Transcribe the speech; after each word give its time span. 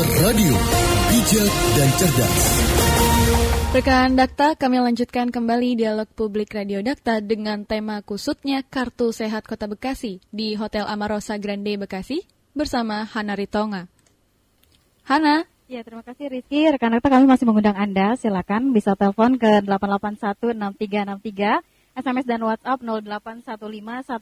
Radio, 0.00 0.56
bijak 1.12 1.52
dan 1.76 1.88
cerdas. 2.00 2.40
Rekan 3.76 4.16
Dakta, 4.16 4.56
kami 4.56 4.80
lanjutkan 4.80 5.28
kembali 5.28 5.76
dialog 5.76 6.08
publik 6.16 6.56
Radio 6.56 6.80
Dakta 6.80 7.20
dengan 7.20 7.68
tema 7.68 8.00
kusutnya 8.00 8.64
Kartu 8.64 9.12
Sehat 9.12 9.44
Kota 9.44 9.68
Bekasi 9.68 10.24
di 10.32 10.56
Hotel 10.56 10.88
Amarosa 10.88 11.36
Grande 11.36 11.76
Bekasi 11.76 12.24
bersama 12.56 13.04
Hana 13.12 13.36
Ritonga. 13.36 13.92
Hana, 15.04 15.44
Ya, 15.68 15.84
terima 15.84 16.00
kasih 16.00 16.32
Rizky. 16.32 16.72
Rekan 16.72 16.96
Dakta 16.96 17.12
kami 17.12 17.28
masih 17.28 17.44
mengundang 17.44 17.76
Anda. 17.76 18.16
Silakan 18.16 18.72
bisa 18.72 18.96
telepon 18.96 19.36
ke 19.36 19.60
8816363, 19.68 21.60
SMS 21.92 22.24
dan 22.24 22.40
WhatsApp 22.40 22.80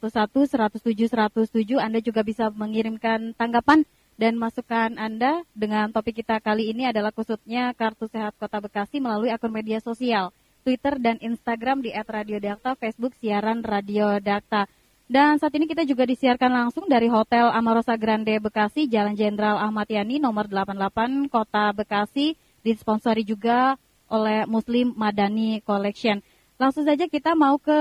081511107107. 0.03 1.79
Anda 1.79 2.03
juga 2.03 2.27
bisa 2.27 2.51
mengirimkan 2.51 3.39
tanggapan 3.39 3.87
dan 4.19 4.35
masukan 4.35 4.99
Anda 4.99 5.47
dengan 5.55 5.95
topik 5.95 6.21
kita 6.21 6.43
kali 6.43 6.75
ini 6.75 6.91
adalah 6.91 7.15
khususnya 7.15 7.71
Kartu 7.79 8.11
Sehat 8.11 8.35
Kota 8.35 8.59
Bekasi 8.59 8.99
melalui 8.99 9.31
akun 9.31 9.55
media 9.55 9.79
sosial, 9.79 10.35
Twitter 10.67 10.99
dan 10.99 11.23
Instagram 11.23 11.87
di 11.87 11.95
@radiodakta, 11.95 12.75
Facebook 12.75 13.15
siaran 13.23 13.63
Radio 13.63 14.19
Dakta. 14.19 14.67
Dan 15.09 15.41
saat 15.41 15.55
ini 15.57 15.65
kita 15.65 15.89
juga 15.89 16.05
disiarkan 16.05 16.53
langsung 16.53 16.85
dari 16.85 17.09
Hotel 17.09 17.49
Amarosa 17.49 17.97
Grande 17.97 18.37
Bekasi, 18.43 18.91
Jalan 18.91 19.17
Jenderal 19.17 19.57
Ahmad 19.57 19.89
Yani 19.89 20.21
nomor 20.21 20.51
88 20.51 21.33
Kota 21.33 21.73
Bekasi, 21.73 22.37
disponsori 22.61 23.25
juga 23.25 23.79
oleh 24.11 24.45
Muslim 24.45 24.93
Madani 24.99 25.65
Collection. 25.65 26.21
Langsung 26.59 26.85
saja 26.85 27.07
kita 27.07 27.33
mau 27.39 27.57
ke 27.57 27.81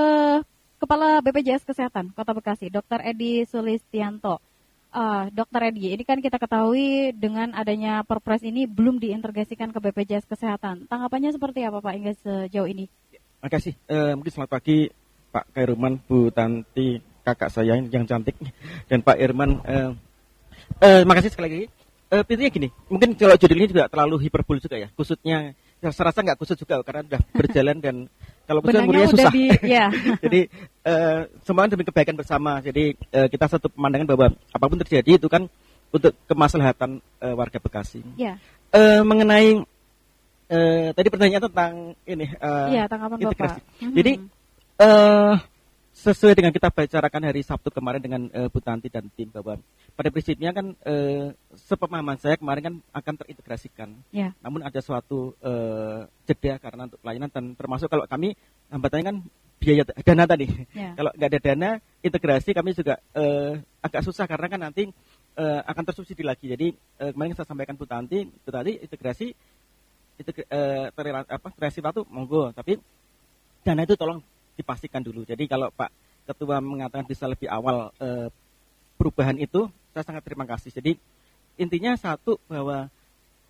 Kepala 0.77 1.17
BPJS 1.25 1.65
Kesehatan 1.65 2.13
Kota 2.13 2.37
Bekasi, 2.37 2.69
Dr. 2.69 3.01
Edi 3.01 3.41
Sulistianto. 3.49 4.37
Uh, 4.87 5.27
Dokter 5.35 5.67
Edi, 5.67 5.91
ini 5.91 6.03
kan 6.07 6.23
kita 6.23 6.39
ketahui 6.39 7.11
dengan 7.11 7.51
adanya 7.51 8.07
Perpres 8.07 8.39
ini 8.39 8.63
belum 8.63 9.03
diintegrasikan 9.03 9.75
ke 9.75 9.79
BPJS 9.83 10.23
Kesehatan. 10.23 10.87
Tanggapannya 10.87 11.35
seperti 11.35 11.67
apa 11.67 11.83
Pak 11.83 11.93
hingga 11.93 12.13
sejauh 12.23 12.65
ini? 12.71 12.87
Terima 13.11 13.49
kasih. 13.51 13.73
Uh, 13.85 14.15
mungkin 14.15 14.31
selamat 14.31 14.51
pagi 14.57 14.87
Pak 15.29 15.45
Kairuman, 15.51 15.99
Bu 16.07 16.31
Tanti, 16.31 17.03
kakak 17.21 17.51
saya 17.51 17.75
yang 17.77 18.07
cantik, 18.07 18.39
dan 18.89 19.03
Pak 19.03 19.19
Irman. 19.19 19.59
Uh, 19.67 19.91
uh, 20.79 21.01
makasih 21.03 21.35
sekali 21.35 21.45
lagi. 21.51 21.63
Uh, 22.07 22.23
intinya 22.23 22.51
gini, 22.55 22.67
mungkin 22.87 23.11
kalau 23.19 23.35
judul 23.35 23.59
ini 23.59 23.67
juga 23.67 23.91
terlalu 23.91 24.15
hiperbol 24.23 24.63
juga 24.63 24.79
ya. 24.79 24.87
Khususnya, 24.95 25.51
ya, 25.83 25.89
saya 25.91 26.15
rasa 26.15 26.23
nggak 26.23 26.39
khusus 26.39 26.55
juga 26.55 26.79
karena 26.79 27.03
sudah 27.03 27.21
berjalan 27.35 27.77
dan 27.83 27.95
kalau 28.47 28.63
Benangnya 28.63 29.11
susah. 29.11 29.27
Di, 29.29 29.51
ya. 29.75 29.91
Jadi 30.23 30.47
uh, 30.87 31.27
semuanya 31.43 31.75
demi 31.75 31.83
kebaikan 31.83 32.15
bersama. 32.15 32.63
Jadi 32.63 32.95
uh, 33.11 33.27
kita 33.27 33.45
satu 33.51 33.67
pemandangan 33.67 34.07
bahwa 34.07 34.25
apa 34.31 34.65
pun 34.71 34.79
terjadi 34.79 35.19
itu 35.19 35.27
kan 35.27 35.51
untuk 35.91 36.15
kemaslahatan 36.31 37.03
uh, 37.19 37.35
warga 37.35 37.59
Bekasi. 37.59 37.99
Ya. 38.15 38.39
Uh, 38.71 39.03
mengenai 39.03 39.67
uh, 40.47 40.87
tadi 40.95 41.07
pertanyaan 41.11 41.43
tentang 41.51 41.73
ini 42.07 42.27
uh, 42.39 42.71
ya, 42.71 42.87
tanggapan 42.87 43.19
integrasi. 43.19 43.59
Bapak. 43.59 43.83
Mhm. 43.83 43.95
Jadi 43.99 44.11
uh, 44.79 45.33
sesuai 45.97 46.37
dengan 46.37 46.53
kita 46.53 46.69
bicarakan 46.69 47.25
hari 47.25 47.41
Sabtu 47.41 47.73
kemarin 47.73 47.97
dengan 47.97 48.29
uh, 48.29 48.45
Bu 48.53 48.61
Tanti 48.61 48.85
dan 48.85 49.09
tim 49.17 49.33
bahwa 49.33 49.57
pada 49.97 50.13
prinsipnya 50.13 50.53
kan 50.53 50.77
uh, 50.85 51.33
sepemahaman 51.57 52.21
saya 52.21 52.37
kemarin 52.37 52.61
kan 52.61 52.75
akan 52.93 53.13
terintegrasikan. 53.17 53.89
Ya. 54.13 54.29
Namun 54.45 54.61
ada 54.61 54.77
suatu 54.77 55.33
uh, 55.41 56.05
jeda 56.29 56.61
karena 56.61 56.85
untuk 56.85 57.01
pelayanan 57.01 57.33
dan 57.33 57.57
termasuk 57.57 57.89
kalau 57.89 58.05
kami 58.05 58.37
hambatannya 58.69 59.05
kan 59.09 59.17
biaya 59.57 59.83
dana 60.05 60.29
tadi. 60.29 60.45
Ya. 60.77 60.93
kalau 61.01 61.09
nggak 61.17 61.29
ada 61.33 61.39
dana 61.41 61.69
integrasi 62.05 62.53
kami 62.53 62.77
juga 62.77 63.01
uh, 63.17 63.57
agak 63.81 64.05
susah 64.05 64.29
karena 64.29 64.47
kan 64.53 64.61
nanti 64.69 64.93
uh, 65.33 65.59
akan 65.65 65.81
tersubsidi 65.81 66.21
lagi. 66.21 66.45
Jadi 66.45 66.77
uh, 67.01 67.09
kemarin 67.09 67.33
saya 67.33 67.49
sampaikan 67.49 67.73
Bu 67.73 67.89
Tanti, 67.89 68.21
Bu 68.21 68.53
Tanti 68.53 68.77
integrasi 68.85 69.33
itu 70.17 70.29
uh, 70.53 70.93
apa 71.25 71.47
kreasi 71.57 71.81
waktu 71.81 72.05
monggo, 72.05 72.53
tapi 72.53 72.77
dana 73.65 73.81
itu 73.81 73.97
tolong 73.97 74.21
dipastikan 74.57 75.05
dulu. 75.05 75.21
Jadi 75.23 75.45
kalau 75.45 75.69
Pak 75.69 75.93
Ketua 76.27 76.59
mengatakan 76.59 77.07
bisa 77.07 77.23
lebih 77.23 77.47
awal 77.47 77.93
uh, 78.03 78.27
perubahan 78.99 79.37
itu, 79.39 79.69
saya 79.93 80.03
sangat 80.03 80.25
terima 80.25 80.43
kasih. 80.43 80.73
Jadi 80.73 80.97
intinya 81.57 81.97
satu 81.97 82.37
bahwa 82.45 82.89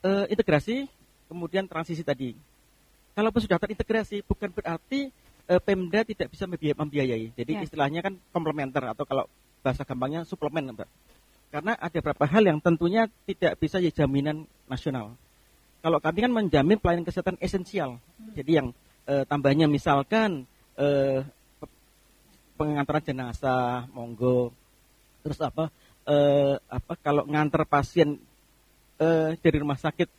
e, 0.01 0.11
integrasi 0.31 0.87
kemudian 1.27 1.67
transisi 1.67 2.01
tadi. 2.01 2.33
Kalau 3.17 3.33
sudah 3.33 3.59
terintegrasi 3.59 4.23
bukan 4.23 4.49
berarti 4.53 5.11
e, 5.49 5.53
Pemda 5.59 6.07
tidak 6.07 6.31
bisa 6.31 6.47
membiayai. 6.47 7.33
Jadi 7.35 7.51
ya. 7.51 7.61
istilahnya 7.67 7.99
kan 8.05 8.13
komplementer 8.31 8.83
atau 8.87 9.03
kalau 9.03 9.25
bahasa 9.59 9.83
gampangnya 9.83 10.23
suplemen, 10.23 10.71
Mbak. 10.71 10.89
Karena 11.47 11.73
ada 11.79 11.97
beberapa 12.03 12.25
hal 12.27 12.43
yang 12.43 12.59
tentunya 12.59 13.07
tidak 13.23 13.59
bisa 13.59 13.79
jadi 13.79 14.03
jaminan 14.03 14.47
nasional. 14.67 15.15
Kalau 15.79 15.99
kami 16.03 16.19
kan 16.27 16.31
menjamin 16.31 16.77
pelayanan 16.79 17.07
kesehatan 17.07 17.39
esensial. 17.39 17.99
Hmm. 17.99 18.33
Jadi 18.35 18.51
yang 18.63 18.67
e, 19.07 19.23
tambahnya 19.27 19.65
misalkan 19.67 20.47
e, 20.77 20.87
pengantaran 22.57 23.05
jenazah, 23.05 23.85
monggo, 23.93 24.49
terus 25.21 25.37
apa? 25.39 25.69
Eh, 26.09 26.55
apa? 26.67 26.93
Kalau 26.97 27.23
nganter 27.29 27.63
pasien 27.69 28.17
eh, 28.97 29.37
dari 29.37 29.57
rumah 29.61 29.77
sakit 29.77 30.09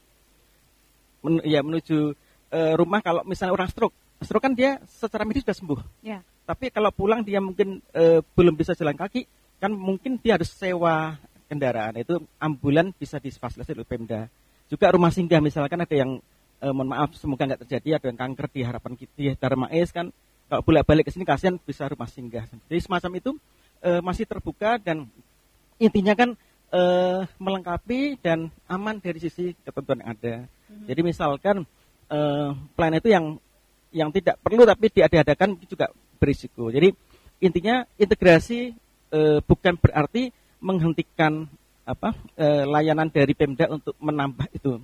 men, 1.26 1.42
ya 1.42 1.60
menuju 1.66 2.14
eh, 2.54 2.72
rumah 2.78 3.02
kalau 3.02 3.26
misalnya 3.26 3.58
orang 3.58 3.68
stroke. 3.68 3.96
Stroke 4.22 4.46
kan 4.46 4.54
dia 4.54 4.78
secara 4.86 5.26
medis 5.26 5.42
sudah 5.42 5.58
sembuh. 5.58 5.80
Ya. 6.06 6.22
tapi 6.48 6.72
kalau 6.72 6.88
pulang 6.88 7.20
dia 7.20 7.44
mungkin 7.44 7.84
eh, 7.92 8.24
belum 8.32 8.56
bisa 8.56 8.72
jalan 8.72 8.96
kaki 8.96 9.28
kan 9.60 9.68
mungkin 9.68 10.16
dia 10.16 10.38
harus 10.40 10.48
sewa 10.48 11.18
kendaraan. 11.50 11.98
Itu 12.00 12.24
ambulan 12.40 12.94
bisa 12.96 13.20
difasilitasi 13.20 13.76
oleh 13.76 13.88
Pemda. 13.88 14.30
Juga 14.68 14.92
rumah 14.92 15.12
singgah 15.12 15.40
misalkan 15.44 15.84
ada 15.84 15.92
yang 15.96 16.20
eh, 16.62 16.72
mohon 16.72 16.88
maaf 16.88 17.16
semoga 17.16 17.44
nggak 17.48 17.66
terjadi 17.66 18.00
ada 18.00 18.06
yang 18.12 18.18
kanker 18.20 18.46
di 18.52 18.60
harapan 18.64 18.92
kita 18.96 19.12
di 19.16 19.24
Dharma 19.36 19.68
Es 19.72 19.92
kan 19.92 20.08
kalau 20.48 20.62
bolak 20.64 20.84
balik 20.88 21.04
ke 21.06 21.12
sini 21.12 21.28
kasihan 21.28 21.60
bisa 21.60 21.84
rumah 21.86 22.08
singgah 22.08 22.48
jadi 22.66 22.80
semacam 22.80 23.12
itu 23.20 23.30
uh, 23.84 24.00
masih 24.02 24.24
terbuka 24.26 24.80
dan 24.80 25.06
intinya 25.78 26.14
kan 26.18 26.34
uh, 26.72 27.24
melengkapi 27.38 28.18
dan 28.20 28.50
aman 28.68 28.98
dari 28.98 29.18
sisi 29.22 29.54
ketentuan 29.64 30.02
yang 30.02 30.10
ada. 30.14 30.34
Mm-hmm. 30.44 30.86
Jadi 30.90 31.00
misalkan 31.00 31.56
uh, 32.10 32.50
plan 32.74 32.94
itu 32.94 33.08
yang 33.12 33.38
yang 33.88 34.12
tidak 34.12 34.36
perlu 34.44 34.68
tapi 34.68 34.92
diadakan 34.92 35.56
juga 35.64 35.88
berisiko. 36.20 36.68
Jadi 36.68 36.92
intinya 37.40 37.86
integrasi 37.96 38.74
uh, 39.14 39.38
bukan 39.46 39.78
berarti 39.78 40.34
menghentikan 40.58 41.46
apa 41.88 42.12
uh, 42.36 42.64
layanan 42.68 43.08
dari 43.08 43.32
Pemda 43.32 43.70
untuk 43.70 43.96
menambah 43.96 44.50
itu. 44.52 44.76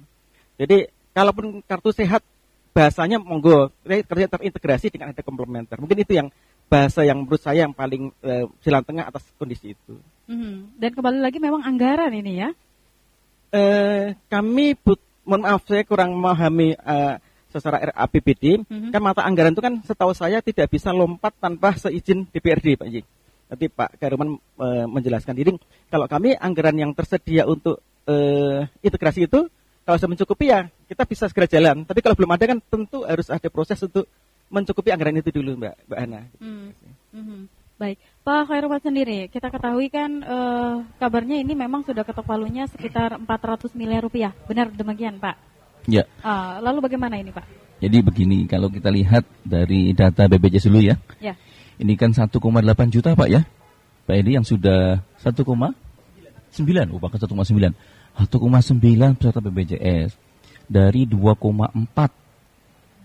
Jadi 0.57 0.89
kalaupun 1.13 1.61
kartu 1.67 1.93
sehat 1.93 2.23
bahasanya 2.75 3.23
monggo 3.23 3.71
kerja 3.87 4.27
terintegrasi 4.27 4.91
dengan 4.91 5.15
ada 5.15 5.23
komplementer. 5.23 5.79
Mungkin 5.79 6.03
itu 6.03 6.19
yang 6.19 6.29
bahasa 6.67 7.07
yang 7.07 7.23
menurut 7.23 7.39
saya 7.39 7.65
yang 7.65 7.73
paling 7.73 8.11
uh, 8.27 8.51
jalan 8.67 8.83
tengah 8.83 9.07
atas 9.07 9.23
kondisi 9.39 9.79
itu. 9.79 9.95
Mm-hmm. 10.27 10.81
Dan 10.83 10.91
kembali 10.91 11.19
lagi 11.23 11.39
memang 11.39 11.63
anggaran 11.63 12.11
ini 12.11 12.43
ya? 12.43 12.51
Uh, 13.55 14.19
kami 14.27 14.75
but, 14.75 14.99
mohon 15.23 15.47
maaf 15.47 15.63
saya 15.71 15.87
kurang 15.87 16.19
memahami 16.19 16.75
uh, 16.75 17.23
secara 17.55 17.95
RAPBD. 17.95 18.67
Mm-hmm. 18.67 18.91
Kan 18.91 19.01
mata 19.07 19.23
anggaran 19.23 19.55
itu 19.55 19.63
kan 19.63 19.79
setahu 19.87 20.11
saya 20.11 20.43
tidak 20.43 20.67
bisa 20.67 20.91
lompat 20.91 21.31
tanpa 21.39 21.79
seizin 21.79 22.27
DPRD 22.27 22.75
Pak 22.75 22.89
Ji. 22.91 23.07
Nanti 23.47 23.71
Pak 23.71 24.03
Karuman 24.03 24.35
uh, 24.59 24.87
menjelaskan 24.91 25.39
diri. 25.39 25.55
Kalau 25.87 26.11
kami 26.11 26.35
anggaran 26.35 26.75
yang 26.75 26.91
tersedia 26.91 27.47
untuk 27.47 27.79
uh, 28.11 28.67
integrasi 28.83 29.31
itu 29.31 29.47
kalau 29.85 29.97
sudah 30.01 30.13
mencukupi 30.17 30.49
ya 30.49 30.67
kita 30.89 31.05
bisa 31.05 31.29
segera 31.29 31.47
jalan. 31.47 31.85
Tapi 31.85 32.01
kalau 32.01 32.17
belum 32.17 32.33
ada 32.33 32.45
kan 32.49 32.59
tentu 32.61 33.05
harus 33.05 33.29
ada 33.29 33.49
proses 33.53 33.79
untuk 33.85 34.09
mencukupi 34.49 34.91
anggaran 34.93 35.21
itu 35.21 35.31
dulu 35.31 35.61
Mbak 35.61 35.75
Mbak 35.89 35.99
Hana. 36.01 36.21
Hmm. 36.41 36.73
Hmm. 37.13 37.45
Baik, 37.75 37.99
Pak 38.23 38.47
Khairul 38.47 38.71
sendiri, 38.79 39.27
kita 39.35 39.51
ketahui 39.51 39.91
kan 39.91 40.23
uh, 40.23 40.87
kabarnya 41.03 41.43
ini 41.43 41.59
memang 41.59 41.83
sudah 41.83 42.07
ketok 42.07 42.23
palunya 42.23 42.71
sekitar 42.71 43.19
400 43.19 43.75
miliar 43.75 43.99
rupiah, 43.99 44.31
benar 44.47 44.71
demikian 44.71 45.19
Pak? 45.19 45.35
Ya. 45.91 46.07
Uh, 46.23 46.63
lalu 46.63 46.87
bagaimana 46.87 47.19
ini 47.19 47.35
Pak? 47.35 47.43
Jadi 47.83 47.99
begini, 47.99 48.47
kalau 48.47 48.71
kita 48.71 48.95
lihat 48.95 49.27
dari 49.43 49.91
data 49.91 50.31
BPJS 50.31 50.71
dulu 50.71 50.87
ya, 50.87 50.95
ya. 51.19 51.35
ini 51.83 51.99
kan 51.99 52.15
1,8 52.15 52.31
juta 52.95 53.19
Pak 53.19 53.27
ya, 53.27 53.43
Pak 54.07 54.15
Edi 54.23 54.39
yang 54.39 54.47
sudah 54.47 55.03
1,9, 55.19 55.43
oh 56.95 56.99
bahkan 57.03 57.19
1,9, 57.19 57.75
1,9 58.15 59.19
peserta 59.19 59.43
BPJS 59.43 60.15
dari 60.71 61.05
2,4 61.05 62.25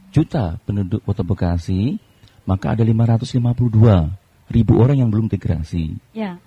juta 0.10 0.58
penduduk 0.66 1.06
Kota 1.06 1.24
Bekasi, 1.26 1.98
maka 2.46 2.74
ada 2.74 2.84
552 2.86 4.50
ribu 4.50 4.74
orang 4.82 4.98
yang 5.06 5.10
belum 5.14 5.30
integrasi. 5.30 5.98
Ya. 6.14 6.38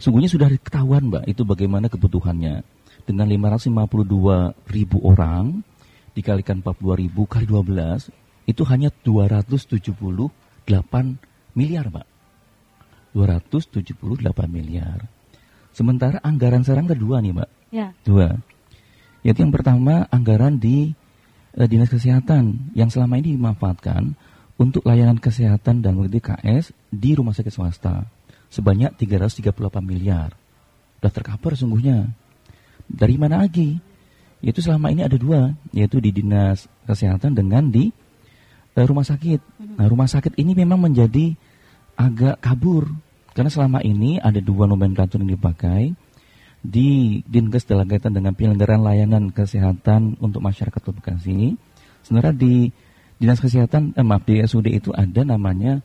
Sungguhnya 0.00 0.32
sudah 0.32 0.48
ketahuan 0.48 1.12
Mbak, 1.12 1.28
itu 1.28 1.44
bagaimana 1.44 1.92
kebutuhannya. 1.92 2.64
Dengan 3.04 3.26
552 3.28 4.56
ribu 4.72 4.98
orang, 5.04 5.60
dikalikan 6.16 6.64
42 6.64 7.02
ribu 7.04 7.28
kali 7.28 7.44
12, 7.44 8.08
itu 8.48 8.64
hanya 8.64 8.88
278 9.04 11.20
miliar 11.52 11.92
Mbak. 11.92 12.08
278 13.12 14.48
miliar. 14.48 15.04
Sementara 15.76 16.16
anggaran 16.24 16.64
sekarang 16.64 16.88
ada 16.88 16.96
dua 16.96 17.20
nih 17.20 17.36
Mbak. 17.36 17.59
Ya. 17.70 17.94
Dua. 18.02 18.38
Yaitu 19.22 19.46
yang 19.46 19.54
pertama 19.54 20.06
anggaran 20.10 20.58
di 20.58 20.92
eh, 21.54 21.68
Dinas 21.70 21.90
Kesehatan 21.90 22.74
yang 22.74 22.90
selama 22.90 23.18
ini 23.22 23.38
dimanfaatkan 23.38 24.14
untuk 24.60 24.84
layanan 24.84 25.16
kesehatan 25.16 25.80
dan 25.80 25.96
mengerti 25.96 26.20
KS 26.20 26.76
di 26.92 27.16
rumah 27.16 27.32
sakit 27.32 27.48
swasta 27.48 28.04
sebanyak 28.52 28.92
338 28.98 29.54
miliar. 29.80 30.34
Sudah 31.00 31.12
tercover 31.14 31.56
sungguhnya. 31.56 32.12
Dari 32.90 33.16
mana 33.16 33.46
lagi? 33.46 33.78
Yaitu 34.42 34.60
selama 34.60 34.90
ini 34.90 35.06
ada 35.06 35.16
dua, 35.16 35.54
yaitu 35.70 36.02
di 36.02 36.10
Dinas 36.10 36.66
Kesehatan 36.84 37.38
dengan 37.38 37.70
di 37.70 37.88
eh, 38.74 38.84
rumah 38.84 39.06
sakit. 39.06 39.40
Nah, 39.78 39.86
rumah 39.86 40.10
sakit 40.10 40.36
ini 40.36 40.52
memang 40.58 40.90
menjadi 40.90 41.32
agak 41.94 42.42
kabur 42.42 42.90
karena 43.36 43.52
selama 43.52 43.78
ini 43.84 44.18
ada 44.18 44.42
dua 44.42 44.66
nomenklatur 44.66 45.22
yang 45.22 45.38
dipakai 45.38 45.94
di 46.60 47.20
Dinkes 47.24 47.64
dalam 47.64 47.88
kaitan 47.88 48.12
dengan 48.12 48.36
penyelenggaraan 48.36 48.84
layanan 48.84 49.32
kesehatan 49.32 50.20
untuk 50.20 50.44
masyarakat 50.44 50.80
Bekasi. 50.80 51.56
Sebenarnya 52.04 52.36
di 52.36 52.68
Dinas 53.20 53.40
Kesehatan, 53.40 53.92
eh, 53.96 54.04
maaf 54.04 54.24
di 54.24 54.40
SUD 54.40 54.72
itu 54.72 54.92
ada 54.96 55.24
namanya 55.24 55.84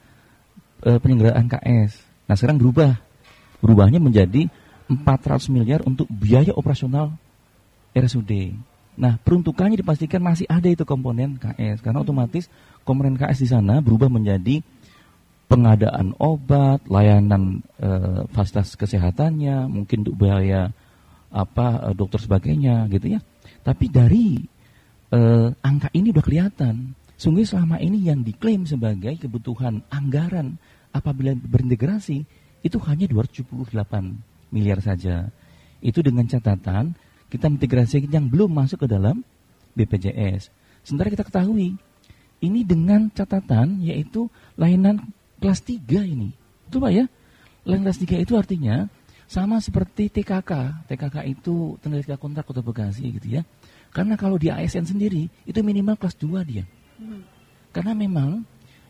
eh, 0.84 1.00
penyelenggaraan 1.00 1.48
KS. 1.52 1.92
Nah 2.28 2.36
sekarang 2.36 2.60
berubah, 2.60 2.96
berubahnya 3.60 4.00
menjadi 4.00 4.48
400 4.88 5.52
miliar 5.52 5.84
untuk 5.84 6.08
biaya 6.08 6.56
operasional 6.56 7.16
RSUD. 7.92 8.56
Nah 8.96 9.20
peruntukannya 9.20 9.76
dipastikan 9.80 10.24
masih 10.24 10.48
ada 10.48 10.72
itu 10.72 10.88
komponen 10.88 11.36
KS 11.36 11.84
karena 11.84 12.00
otomatis 12.04 12.48
komponen 12.88 13.20
KS 13.20 13.44
di 13.44 13.48
sana 13.52 13.84
berubah 13.84 14.08
menjadi 14.08 14.64
pengadaan 15.56 16.12
obat, 16.20 16.84
layanan 16.92 17.64
e, 17.80 17.90
fasilitas 18.36 18.76
kesehatannya, 18.76 19.72
mungkin 19.72 20.04
untuk 20.04 20.28
biaya 20.28 20.68
apa 21.32 21.88
e, 21.88 21.88
dokter 21.96 22.20
sebagainya 22.20 22.92
gitu 22.92 23.16
ya. 23.16 23.24
Tapi 23.64 23.88
dari 23.88 24.36
e, 25.08 25.20
angka 25.56 25.88
ini 25.96 26.12
udah 26.12 26.24
kelihatan, 26.28 26.92
sungguh 27.16 27.48
selama 27.48 27.80
ini 27.80 28.04
yang 28.04 28.20
diklaim 28.20 28.68
sebagai 28.68 29.16
kebutuhan 29.16 29.80
anggaran 29.88 30.60
apabila 30.92 31.32
berintegrasi 31.40 32.28
itu 32.60 32.78
hanya 32.84 33.08
278 33.08 34.52
miliar 34.52 34.84
saja. 34.84 35.32
Itu 35.80 36.04
dengan 36.04 36.28
catatan 36.28 37.00
kita 37.32 37.48
integrasi 37.48 38.12
yang 38.12 38.28
belum 38.28 38.52
masuk 38.52 38.84
ke 38.84 38.88
dalam 38.92 39.24
BPJS. 39.80 40.52
Sementara 40.84 41.08
kita 41.08 41.24
ketahui 41.24 41.80
ini 42.44 42.62
dengan 42.68 43.08
catatan 43.08 43.80
yaitu 43.80 44.28
layanan 44.60 45.00
kelas 45.40 45.60
3 45.64 46.06
ini. 46.06 46.30
Betul 46.68 46.80
Pak 46.86 46.92
ya? 46.94 47.06
Lain 47.66 47.82
kelas 47.82 48.00
3 48.02 48.24
itu 48.24 48.34
artinya 48.38 48.86
sama 49.26 49.58
seperti 49.58 50.10
TKK. 50.14 50.86
TKK 50.90 51.16
itu 51.26 51.78
tenaga 51.82 52.16
kontrak 52.18 52.46
kota 52.46 52.62
Bekasi 52.62 53.10
gitu 53.18 53.42
ya. 53.42 53.42
Karena 53.90 54.20
kalau 54.20 54.36
di 54.36 54.52
ASN 54.52 54.86
sendiri 54.86 55.28
itu 55.48 55.60
minimal 55.66 55.98
kelas 55.98 56.16
2 56.20 56.46
dia. 56.46 56.64
Hmm. 57.00 57.26
Karena 57.74 57.96
memang 57.96 58.44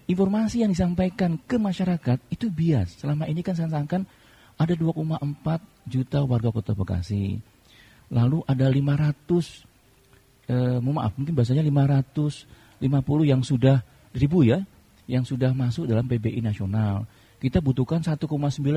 informasi 0.05 0.61
yang 0.61 0.71
disampaikan 0.73 1.39
ke 1.41 1.57
masyarakat 1.57 2.21
itu 2.29 2.51
bias. 2.51 3.01
Selama 3.01 3.25
ini 3.25 3.41
kan 3.41 3.57
saya 3.57 3.71
sangkan 3.71 4.05
ada 4.55 4.73
2,4 4.73 5.19
juta 5.87 6.19
warga 6.23 6.49
kota 6.51 6.71
Bekasi. 6.75 7.39
Lalu 8.13 8.45
ada 8.45 8.69
500 8.69 9.65
eh, 10.49 10.77
maaf 10.81 11.13
mungkin 11.17 11.33
bahasanya 11.33 11.63
550 11.65 12.85
yang 13.25 13.41
sudah 13.41 13.81
ribu 14.13 14.45
ya 14.45 14.61
yang 15.05 15.23
sudah 15.25 15.53
masuk 15.53 15.85
dalam 15.89 16.05
PBI 16.05 16.41
nasional. 16.41 17.05
Kita 17.37 17.61
butuhkan 17.61 18.01
1,9 18.01 18.25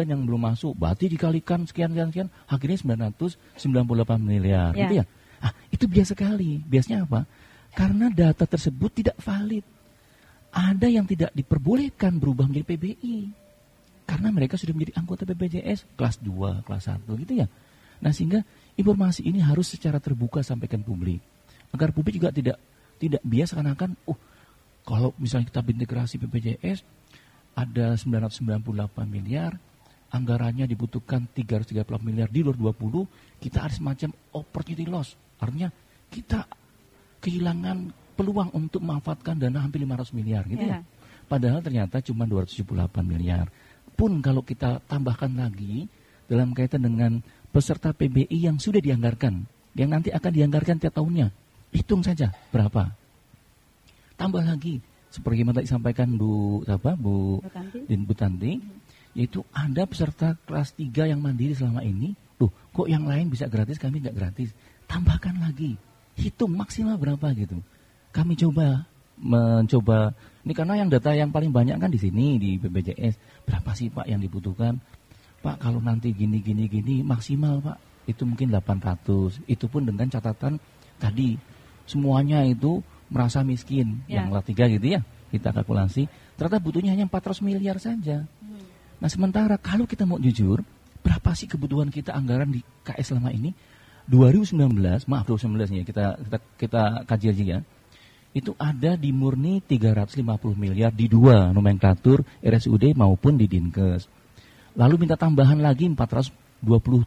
yang 0.05 0.21
belum 0.27 0.43
masuk, 0.53 0.77
berarti 0.77 1.09
dikalikan 1.09 1.65
sekian 1.65 1.95
sekian 1.95 2.09
sekian, 2.13 2.29
akhirnya 2.45 2.79
998 3.57 4.21
miliar, 4.21 4.77
ya. 4.77 4.85
gitu 4.85 4.95
ya. 5.01 5.05
Ah, 5.39 5.55
itu 5.71 5.87
biasa 5.87 6.13
sekali. 6.13 6.61
Biasanya 6.67 7.07
apa? 7.07 7.25
Karena 7.73 8.11
data 8.11 8.45
tersebut 8.45 8.91
tidak 8.91 9.17
valid. 9.23 9.63
Ada 10.51 10.91
yang 10.91 11.07
tidak 11.07 11.31
diperbolehkan 11.33 12.19
berubah 12.19 12.51
menjadi 12.51 12.75
PBI. 12.75 13.31
Karena 14.09 14.29
mereka 14.33 14.57
sudah 14.57 14.75
menjadi 14.75 14.99
anggota 14.99 15.23
BPJS 15.29 15.95
kelas 15.95 16.17
2, 16.25 16.65
kelas 16.67 16.85
1 16.91 17.23
gitu 17.25 17.33
ya. 17.39 17.47
Nah, 18.03 18.11
sehingga 18.11 18.41
informasi 18.75 19.23
ini 19.29 19.39
harus 19.45 19.71
secara 19.71 20.03
terbuka 20.03 20.43
sampaikan 20.43 20.83
publik. 20.83 21.23
Agar 21.71 21.93
publik 21.95 22.19
juga 22.19 22.33
tidak 22.35 22.57
tidak 22.99 23.23
bias 23.23 23.55
karena 23.55 23.79
kan, 23.79 23.95
uh 24.11 24.19
kalau 24.89 25.13
misalnya 25.21 25.53
kita 25.53 25.61
integrasi 25.61 26.17
BPJS 26.17 26.81
ada 27.53 27.93
998 27.93 28.65
miliar, 29.05 29.61
anggarannya 30.09 30.65
dibutuhkan 30.65 31.29
338 31.29 31.85
miliar 32.01 32.33
di 32.33 32.41
luar 32.41 32.57
20, 32.57 33.05
kita 33.37 33.69
ada 33.69 33.75
semacam 33.77 34.17
opportunity 34.33 34.89
loss. 34.89 35.13
Artinya 35.37 35.69
kita 36.09 36.49
kehilangan 37.21 37.93
peluang 38.17 38.49
untuk 38.57 38.81
memanfaatkan 38.81 39.37
dana 39.37 39.61
hampir 39.61 39.85
500 39.85 40.17
miliar 40.17 40.49
gitu 40.49 40.65
ya. 40.65 40.81
ya. 40.81 40.89
Padahal 41.29 41.61
ternyata 41.61 42.01
cuma 42.01 42.25
278 42.25 42.73
miliar. 43.05 43.53
Pun 43.93 44.25
kalau 44.25 44.41
kita 44.41 44.81
tambahkan 44.89 45.37
lagi 45.37 45.85
dalam 46.25 46.57
kaitan 46.57 46.81
dengan 46.81 47.21
peserta 47.53 47.93
PBI 47.93 48.49
yang 48.49 48.57
sudah 48.57 48.81
dianggarkan, 48.81 49.45
yang 49.77 49.93
nanti 49.93 50.09
akan 50.09 50.33
dianggarkan 50.33 50.81
tiap 50.81 50.97
tahunnya, 50.97 51.29
hitung 51.77 52.01
saja 52.01 52.33
berapa 52.49 52.97
tambah 54.19 54.43
lagi 54.43 54.83
seperti 55.09 55.41
yang 55.41 55.55
tadi 55.57 55.65
disampaikan 55.65 56.09
Bu 56.19 56.61
apa 56.69 56.93
Bu 56.99 57.41
Din 57.89 58.05
Bu 58.05 58.13
Tanti 58.13 58.61
yaitu 59.17 59.41
ada 59.57 59.89
peserta 59.89 60.37
kelas 60.45 60.77
3 60.77 61.11
yang 61.15 61.23
mandiri 61.23 61.57
selama 61.57 61.81
ini 61.81 62.13
tuh 62.37 62.53
kok 62.75 62.87
yang 62.87 63.09
lain 63.09 63.33
bisa 63.33 63.49
gratis 63.49 63.81
kami 63.81 64.05
nggak 64.05 64.17
gratis? 64.19 64.53
Tambahkan 64.85 65.41
lagi 65.41 65.81
hitung 66.19 66.53
maksimal 66.59 67.01
berapa 67.01 67.33
gitu. 67.33 67.57
Kami 68.13 68.37
coba 68.37 68.85
mencoba 69.19 70.15
ini 70.45 70.53
karena 70.55 70.79
yang 70.79 70.89
data 70.93 71.11
yang 71.17 71.35
paling 71.35 71.51
banyak 71.51 71.81
kan 71.81 71.91
di 71.91 71.99
sini 71.99 72.39
di 72.39 72.61
BPJS 72.61 73.47
berapa 73.49 73.71
sih 73.73 73.89
Pak 73.89 74.07
yang 74.07 74.21
dibutuhkan? 74.21 74.77
Pak 75.41 75.63
kalau 75.63 75.81
nanti 75.81 76.13
gini 76.13 76.43
gini 76.43 76.69
gini 76.69 77.01
maksimal 77.01 77.65
Pak 77.65 77.79
itu 78.11 78.23
mungkin 78.29 78.53
800 78.53 79.45
itu 79.49 79.65
pun 79.69 79.85
dengan 79.85 80.09
catatan 80.09 80.61
tadi 80.97 81.37
semuanya 81.85 82.45
itu 82.45 82.81
merasa 83.09 83.45
miskin 83.45 84.05
ya. 84.05 84.23
yang 84.23 84.33
kelas 84.33 84.47
tiga 84.47 84.65
gitu 84.69 84.87
ya 84.99 85.01
kita 85.29 85.53
kalkulasi 85.53 86.09
ternyata 86.37 86.59
butuhnya 86.61 86.93
hanya 86.97 87.05
400 87.09 87.45
miliar 87.45 87.77
saja 87.81 88.25
hmm. 88.25 88.65
nah 89.01 89.09
sementara 89.09 89.57
kalau 89.61 89.85
kita 89.85 90.09
mau 90.09 90.21
jujur 90.21 90.65
berapa 91.05 91.31
sih 91.33 91.49
kebutuhan 91.49 91.89
kita 91.89 92.13
anggaran 92.13 92.53
di 92.53 92.61
KS 92.85 93.17
selama 93.17 93.33
ini 93.33 93.53
2019 94.09 94.57
maaf 95.09 95.25
2019 95.29 95.81
ya 95.81 95.85
kita 95.85 96.05
kita 96.25 96.39
kita 96.57 96.83
kaji 97.05 97.27
aja 97.29 97.45
ya 97.45 97.59
itu 98.37 98.53
ada 98.61 98.97
di 98.97 99.13
murni 99.13 99.61
350 99.65 100.25
miliar 100.57 100.93
di 100.93 101.09
dua 101.09 101.53
nomenklatur 101.53 102.25
RSUD 102.45 102.97
maupun 102.97 103.37
di 103.37 103.49
Dinkes 103.49 104.09
lalu 104.77 105.05
minta 105.05 105.17
tambahan 105.17 105.61
lagi 105.61 105.89
423 105.93 107.05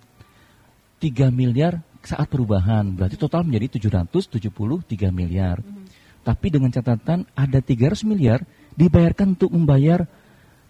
miliar 1.34 1.82
saat 2.02 2.26
perubahan 2.26 2.98
berarti 2.98 3.18
total 3.18 3.46
menjadi 3.46 3.78
773 3.78 5.14
miliar 5.14 5.62
hmm. 5.62 5.81
Tapi 6.22 6.54
dengan 6.54 6.70
catatan 6.70 7.26
ada 7.34 7.60
300 7.60 8.06
miliar 8.06 8.46
dibayarkan 8.78 9.34
untuk 9.38 9.50
membayar 9.54 10.06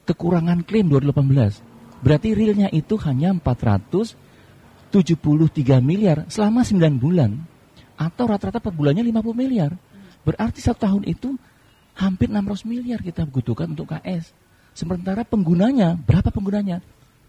kekurangan 0.07 0.63
klaim 0.63 0.87
2018. 0.87 1.59
Berarti 2.01 2.33
realnya 2.33 2.71
itu 2.73 2.97
hanya 3.05 3.35
473 3.35 4.95
miliar 5.83 6.25
selama 6.31 6.63
9 6.63 6.97
bulan. 6.97 7.35
Atau 7.99 8.25
rata-rata 8.25 8.57
per 8.57 8.73
bulannya 8.73 9.05
50 9.05 9.37
miliar. 9.37 9.77
Berarti 10.25 10.63
satu 10.63 10.89
tahun 10.89 11.03
itu 11.05 11.37
hampir 11.93 12.31
600 12.31 12.65
miliar 12.65 12.99
kita 13.03 13.27
butuhkan 13.27 13.69
untuk 13.69 13.93
KS. 13.93 14.33
Sementara 14.71 15.27
penggunanya, 15.27 15.99
berapa 15.99 16.31
penggunanya? 16.31 16.79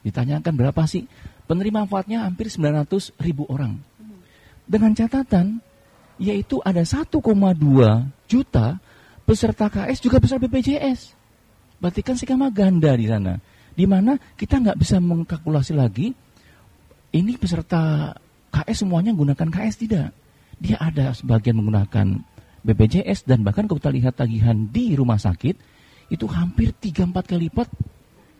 Ditanyakan 0.06 0.54
berapa 0.54 0.82
sih? 0.86 1.04
Penerima 1.50 1.84
manfaatnya 1.84 2.24
hampir 2.24 2.48
900 2.48 3.12
ribu 3.18 3.44
orang. 3.50 3.76
Dengan 4.64 4.94
catatan, 4.94 5.58
yaitu 6.20 6.60
ada 6.64 6.84
1,2 6.84 7.08
juta 8.28 8.66
peserta 9.22 9.66
KS 9.70 9.98
juga 10.02 10.18
peserta 10.18 10.42
BPJS. 10.44 11.00
Berarti 11.78 12.00
kan 12.04 12.16
skema 12.18 12.48
ganda 12.52 12.94
di 12.94 13.06
sana. 13.08 13.38
Di 13.72 13.88
mana 13.88 14.20
kita 14.36 14.60
nggak 14.60 14.78
bisa 14.78 15.00
mengkalkulasi 15.00 15.72
lagi 15.72 16.12
ini 17.12 17.32
peserta 17.36 18.12
KS 18.52 18.84
semuanya 18.84 19.16
menggunakan 19.16 19.48
KS 19.48 19.76
tidak. 19.80 20.08
Dia 20.60 20.78
ada 20.78 21.16
sebagian 21.16 21.58
menggunakan 21.58 22.22
BPJS 22.62 23.26
dan 23.26 23.42
bahkan 23.42 23.66
kalau 23.66 23.82
kita 23.82 23.90
lihat 23.90 24.14
tagihan 24.14 24.54
di 24.70 24.94
rumah 24.94 25.18
sakit 25.18 25.56
itu 26.12 26.26
hampir 26.30 26.70
3-4 26.76 27.10
kali 27.24 27.48
lipat 27.50 27.68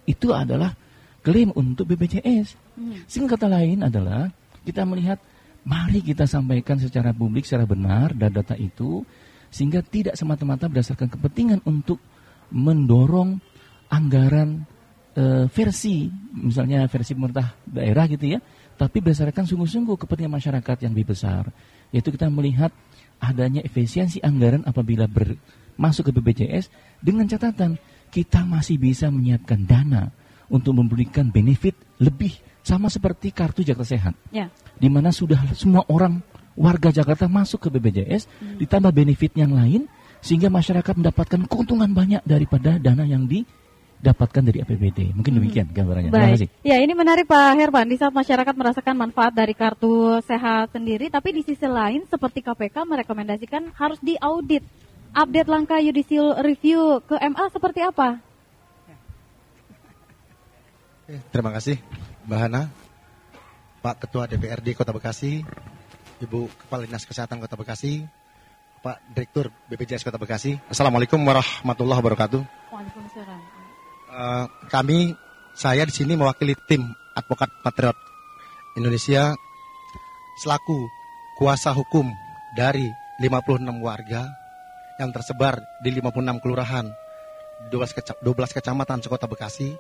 itu 0.07 0.31
adalah 0.31 0.77
klaim 1.25 1.51
untuk 1.57 1.91
BPJS. 1.91 2.55
Hmm. 2.79 3.03
Sehingga 3.09 3.35
kata 3.35 3.51
lain 3.51 3.83
adalah 3.83 4.31
kita 4.63 4.87
melihat 4.87 5.19
Mari 5.63 6.03
kita 6.03 6.27
sampaikan 6.27 6.79
secara 6.83 7.15
publik, 7.15 7.47
secara 7.47 7.63
benar 7.67 8.11
data-data 8.19 8.59
itu, 8.59 9.07
sehingga 9.47 9.79
tidak 9.85 10.19
semata-mata 10.19 10.67
berdasarkan 10.67 11.07
kepentingan 11.07 11.61
untuk 11.63 12.03
mendorong 12.51 13.39
anggaran 13.87 14.67
e, 15.15 15.47
versi, 15.53 16.11
misalnya 16.35 16.89
versi 16.91 17.15
pemerintah 17.15 17.55
daerah 17.63 18.11
gitu 18.11 18.35
ya, 18.35 18.41
tapi 18.75 18.99
berdasarkan 18.99 19.47
sungguh-sungguh 19.47 19.95
kepentingan 19.95 20.35
masyarakat 20.35 20.77
yang 20.83 20.93
lebih 20.97 21.15
besar. 21.15 21.47
yaitu 21.93 22.09
kita 22.09 22.25
melihat 22.33 22.73
adanya 23.21 23.61
efisiensi 23.61 24.17
anggaran 24.25 24.65
apabila 24.65 25.05
ber, 25.05 25.37
masuk 25.77 26.09
ke 26.09 26.13
BPJS 26.17 26.73
dengan 27.05 27.29
catatan 27.29 27.77
kita 28.09 28.49
masih 28.49 28.81
bisa 28.81 29.13
menyiapkan 29.13 29.61
dana 29.69 30.09
untuk 30.49 30.77
memberikan 30.77 31.29
benefit 31.29 31.77
lebih 32.01 32.33
sama 32.63 32.87
seperti 32.89 33.35
kartu 33.35 33.67
Jakarta 33.67 33.91
Sehat. 33.91 34.15
Ya. 34.31 34.49
Di 34.79 34.87
mana 34.87 35.11
sudah 35.11 35.39
semua 35.55 35.83
orang 35.91 36.23
warga 36.55 36.95
Jakarta 36.95 37.27
masuk 37.27 37.67
ke 37.67 37.69
BPJS 37.73 38.29
Hmm. 38.29 38.57
ditambah 38.63 38.93
benefit 38.93 39.33
yang 39.37 39.53
lain 39.53 39.89
sehingga 40.23 40.47
masyarakat 40.53 40.95
mendapatkan 40.95 41.41
keuntungan 41.51 41.91
banyak 41.91 42.23
daripada 42.23 42.79
dana 42.79 43.03
yang 43.03 43.27
didapatkan 43.27 44.43
dari 44.47 44.63
APBD. 44.63 45.11
Mungkin 45.19 45.33
demikian 45.43 45.67
gambarannya. 45.75 46.15
Terima 46.15 46.35
kasih. 46.39 46.49
Ya, 46.63 46.79
ini 46.79 46.95
menarik 46.95 47.27
Pak 47.27 47.59
Herman. 47.59 47.91
Di 47.91 47.99
saat 47.99 48.15
masyarakat 48.15 48.55
merasakan 48.55 48.95
manfaat 48.95 49.35
dari 49.35 49.51
kartu 49.57 50.23
sehat 50.23 50.71
sendiri, 50.71 51.11
tapi 51.11 51.35
di 51.35 51.43
sisi 51.43 51.67
lain 51.67 52.07
seperti 52.07 52.47
KPK 52.47 52.87
merekomendasikan 52.87 53.75
harus 53.75 53.99
diaudit. 53.99 54.63
Update 55.13 55.51
langkah 55.51 55.77
judicial 55.83 56.41
review 56.41 57.03
ke 57.05 57.19
MA 57.21 57.45
seperti 57.53 57.85
apa? 57.85 58.17
Oke, 61.03 61.19
Terima 61.35 61.51
kasih 61.53 61.77
Mbak 62.23 62.39
Hana, 62.39 62.63
Pak 63.83 64.07
Ketua 64.07 64.31
DPRD 64.31 64.79
Kota 64.79 64.95
Bekasi, 64.95 65.43
Ibu 66.23 66.47
Kepala 66.67 66.87
Dinas 66.87 67.03
Kesehatan 67.03 67.43
Kota 67.43 67.59
Bekasi, 67.59 68.07
Pak 68.79 69.03
Direktur 69.11 69.51
BPJS 69.67 70.07
Kota 70.07 70.23
Bekasi. 70.23 70.55
Assalamualaikum 70.71 71.19
warahmatullahi 71.19 71.99
wabarakatuh. 71.99 72.41
Waalaikumsalam. 72.71 73.41
Eh, 74.13 74.47
kami, 74.71 75.19
saya 75.59 75.83
di 75.83 75.93
sini 75.95 76.15
mewakili 76.15 76.55
tim 76.71 76.85
Advokat 77.19 77.51
Patriot 77.67 77.99
Indonesia 78.79 79.35
selaku 80.41 80.89
kuasa 81.37 81.75
hukum 81.75 82.07
dari 82.55 82.87
56 83.21 83.83
warga 83.83 84.31
yang 85.01 85.11
tersebar 85.11 85.59
di 85.83 85.91
56 85.91 86.39
kelurahan 86.39 86.87
12, 87.69 87.93
keca- 87.99 88.19
12 88.23 88.55
kecamatan 88.55 88.99
sekota 89.03 89.27
Bekasi. 89.27 89.75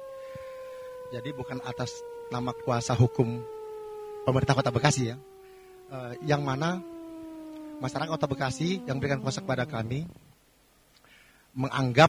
Jadi 1.12 1.28
bukan 1.36 1.60
atas 1.68 1.92
nama 2.32 2.56
kuasa 2.56 2.96
hukum 2.96 3.44
pemerintah 4.24 4.56
Kota 4.56 4.72
Bekasi 4.72 5.12
ya. 5.12 5.16
Eh, 5.92 6.12
yang 6.24 6.40
mana 6.40 6.80
masyarakat 7.84 8.08
Kota 8.08 8.24
Bekasi 8.24 8.80
yang 8.88 8.96
berikan 8.96 9.20
kuasa 9.20 9.44
kepada 9.44 9.68
kami 9.68 10.08
menganggap 11.52 12.08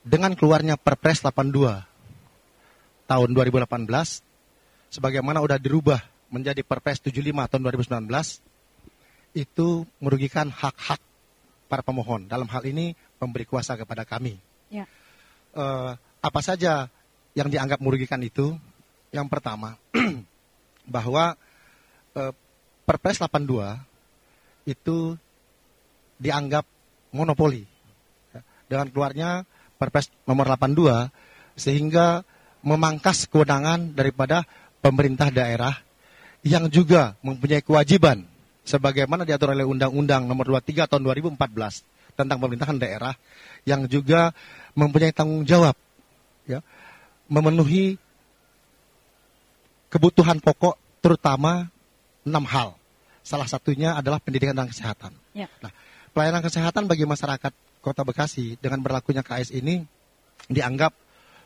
dengan 0.00 0.32
keluarnya 0.32 0.80
Perpres 0.80 1.20
82 1.20 1.84
tahun 3.04 3.30
2018 3.36 3.68
sebagaimana 4.88 5.44
udah 5.44 5.60
dirubah 5.60 6.00
menjadi 6.32 6.64
Perpres 6.64 7.04
75 7.04 7.52
tahun 7.52 7.62
2019 7.68 8.08
itu 9.36 9.84
merugikan 10.00 10.48
hak-hak 10.48 11.04
para 11.68 11.84
pemohon 11.84 12.24
dalam 12.24 12.48
hal 12.48 12.64
ini 12.64 12.96
pemberi 13.20 13.44
kuasa 13.44 13.76
kepada 13.76 14.08
kami. 14.08 14.40
Ya. 14.72 14.88
Eh, 15.52 15.92
apa 16.24 16.40
saja 16.40 16.88
yang 17.36 17.52
dianggap 17.52 17.84
merugikan 17.84 18.24
itu? 18.24 18.56
Yang 19.16 19.32
pertama 19.32 19.80
bahwa 20.94 21.32
eh, 22.12 22.32
Perpres 22.84 23.16
82 23.16 24.68
itu 24.68 25.16
dianggap 26.20 26.68
monopoli 27.16 27.64
dengan 28.68 28.86
keluarnya 28.90 29.46
Perpres 29.76 30.10
nomor 30.28 30.48
82 30.52 31.10
sehingga 31.56 32.24
memangkas 32.64 33.28
kewenangan 33.30 33.94
daripada 33.94 34.44
pemerintah 34.80 35.30
daerah 35.30 35.72
yang 36.42 36.68
juga 36.70 37.16
mempunyai 37.20 37.62
kewajiban 37.62 38.24
sebagaimana 38.66 39.22
diatur 39.22 39.54
oleh 39.54 39.66
Undang-Undang 39.66 40.26
nomor 40.26 40.48
23 40.48 40.90
tahun 40.90 41.02
2014 41.36 41.38
tentang 42.16 42.38
pemerintahan 42.40 42.78
daerah 42.80 43.14
yang 43.68 43.84
juga 43.86 44.32
mempunyai 44.72 45.12
tanggung 45.12 45.44
jawab 45.44 45.76
ya 46.48 46.64
memenuhi 47.28 47.98
kebutuhan 49.90 50.38
pokok 50.42 50.76
terutama 51.02 51.70
enam 52.26 52.44
hal. 52.46 52.74
Salah 53.26 53.46
satunya 53.50 53.94
adalah 53.94 54.22
pendidikan 54.22 54.54
dan 54.54 54.70
kesehatan. 54.70 55.10
Ya. 55.34 55.50
Nah, 55.58 55.74
pelayanan 56.14 56.42
kesehatan 56.42 56.86
bagi 56.86 57.06
masyarakat 57.06 57.50
Kota 57.82 58.02
Bekasi 58.02 58.58
dengan 58.58 58.82
berlakunya 58.82 59.22
KS 59.22 59.54
ini 59.54 59.82
dianggap 60.46 60.94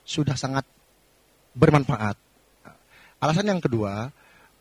sudah 0.05 0.37
sangat 0.37 0.65
bermanfaat. 1.57 2.17
Alasan 3.21 3.53
yang 3.53 3.61
kedua 3.61 4.09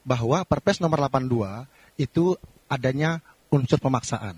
bahwa 0.03 0.43
Perpres 0.43 0.83
nomor 0.83 1.00
82 1.07 1.67
itu 2.00 2.36
adanya 2.67 3.24
unsur 3.51 3.79
pemaksaan. 3.79 4.36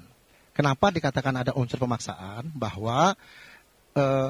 Kenapa 0.53 0.93
dikatakan 0.93 1.41
ada 1.41 1.51
unsur 1.57 1.81
pemaksaan? 1.81 2.53
Bahwa 2.53 3.17
eh, 3.97 4.29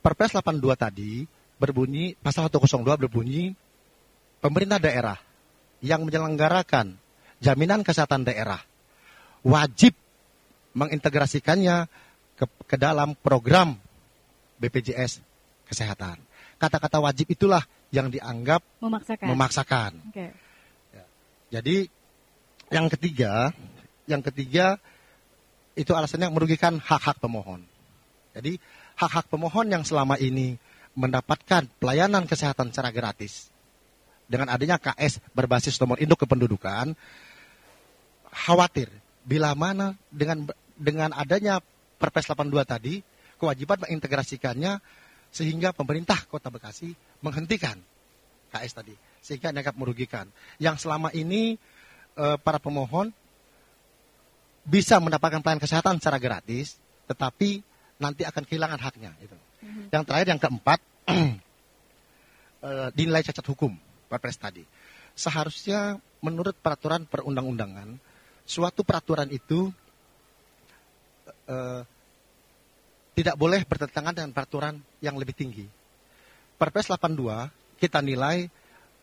Perpres 0.00 0.34
82 0.34 0.74
tadi 0.74 1.28
berbunyi 1.60 2.16
pasal 2.18 2.48
102 2.48 2.82
berbunyi 3.06 3.52
pemerintah 4.40 4.80
daerah 4.80 5.18
yang 5.84 6.04
menyelenggarakan 6.04 6.96
jaminan 7.40 7.80
kesehatan 7.84 8.24
daerah 8.24 8.60
wajib 9.44 9.96
mengintegrasikannya 10.76 11.88
ke, 12.36 12.44
ke 12.68 12.76
dalam 12.76 13.16
program 13.20 13.76
BPJS 14.60 15.24
kesehatan. 15.68 16.20
Kata-kata 16.60 17.00
wajib 17.00 17.32
itulah 17.32 17.64
yang 17.88 18.12
dianggap 18.12 18.60
Memaksakan. 18.84 19.26
memaksakan. 19.32 19.92
Oke. 20.12 20.26
Jadi 21.50 21.90
yang 22.70 22.86
ketiga, 22.86 23.50
yang 24.06 24.22
ketiga 24.22 24.78
itu 25.74 25.90
alasannya 25.90 26.30
merugikan 26.30 26.78
hak-hak 26.78 27.18
pemohon. 27.18 27.66
Jadi 28.36 28.60
hak-hak 28.94 29.26
pemohon 29.26 29.66
yang 29.72 29.82
selama 29.82 30.14
ini 30.20 30.54
mendapatkan 30.94 31.66
pelayanan 31.82 32.28
kesehatan 32.30 32.70
secara 32.70 32.94
gratis 32.94 33.50
dengan 34.30 34.46
adanya 34.54 34.78
KS 34.78 35.18
berbasis 35.34 35.74
nomor 35.82 35.98
induk 35.98 36.22
kependudukan 36.22 36.94
khawatir 38.30 38.86
bila 39.26 39.58
mana 39.58 39.98
dengan 40.14 40.46
dengan 40.78 41.10
adanya 41.10 41.58
Perpres 41.98 42.30
82 42.30 42.62
tadi 42.64 42.94
kewajiban 43.36 43.82
mengintegrasikannya 43.84 44.78
sehingga 45.34 45.74
pemerintah 45.74 46.22
Kota 46.30 46.48
Bekasi 46.48 46.94
menghentikan 47.20 47.76
KS 48.54 48.72
tadi 48.78 48.94
sehingga 49.20 49.52
dianggap 49.52 49.76
merugikan. 49.76 50.30
Yang 50.56 50.86
selama 50.86 51.12
ini 51.12 51.58
eh, 52.16 52.36
para 52.40 52.56
pemohon 52.56 53.12
bisa 54.64 54.96
mendapatkan 55.02 55.42
pelayanan 55.44 55.60
kesehatan 55.60 56.00
secara 56.00 56.16
gratis, 56.16 56.80
tetapi 57.10 57.60
nanti 58.00 58.24
akan 58.24 58.42
kehilangan 58.48 58.80
haknya. 58.80 59.12
Itu. 59.20 59.36
Yang 59.92 60.02
terakhir, 60.08 60.28
yang 60.32 60.40
keempat, 60.40 60.78
eh, 62.64 62.88
dinilai 62.96 63.20
cacat 63.26 63.44
hukum 63.44 63.89
Perpres 64.10 64.34
tadi. 64.34 64.66
Seharusnya 65.14 66.02
menurut 66.18 66.58
peraturan 66.58 67.06
perundang-undangan, 67.06 67.94
suatu 68.42 68.82
peraturan 68.82 69.30
itu 69.30 69.70
eh, 71.46 71.82
tidak 73.14 73.36
boleh 73.38 73.62
bertentangan 73.62 74.14
dengan 74.18 74.34
peraturan 74.34 74.82
yang 74.98 75.14
lebih 75.14 75.38
tinggi. 75.38 75.66
Perpres 76.58 76.90
82 76.90 77.78
kita 77.78 78.02
nilai 78.02 78.50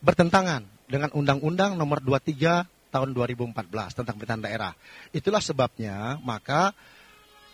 bertentangan 0.04 0.62
dengan 0.86 1.10
Undang-Undang 1.16 1.74
Nomor 1.74 2.04
23 2.04 2.78
Tahun 2.88 3.12
2014 3.12 4.00
tentang 4.00 4.16
pemerintahan 4.16 4.44
daerah. 4.48 4.72
Itulah 5.12 5.44
sebabnya 5.44 6.16
maka 6.24 6.72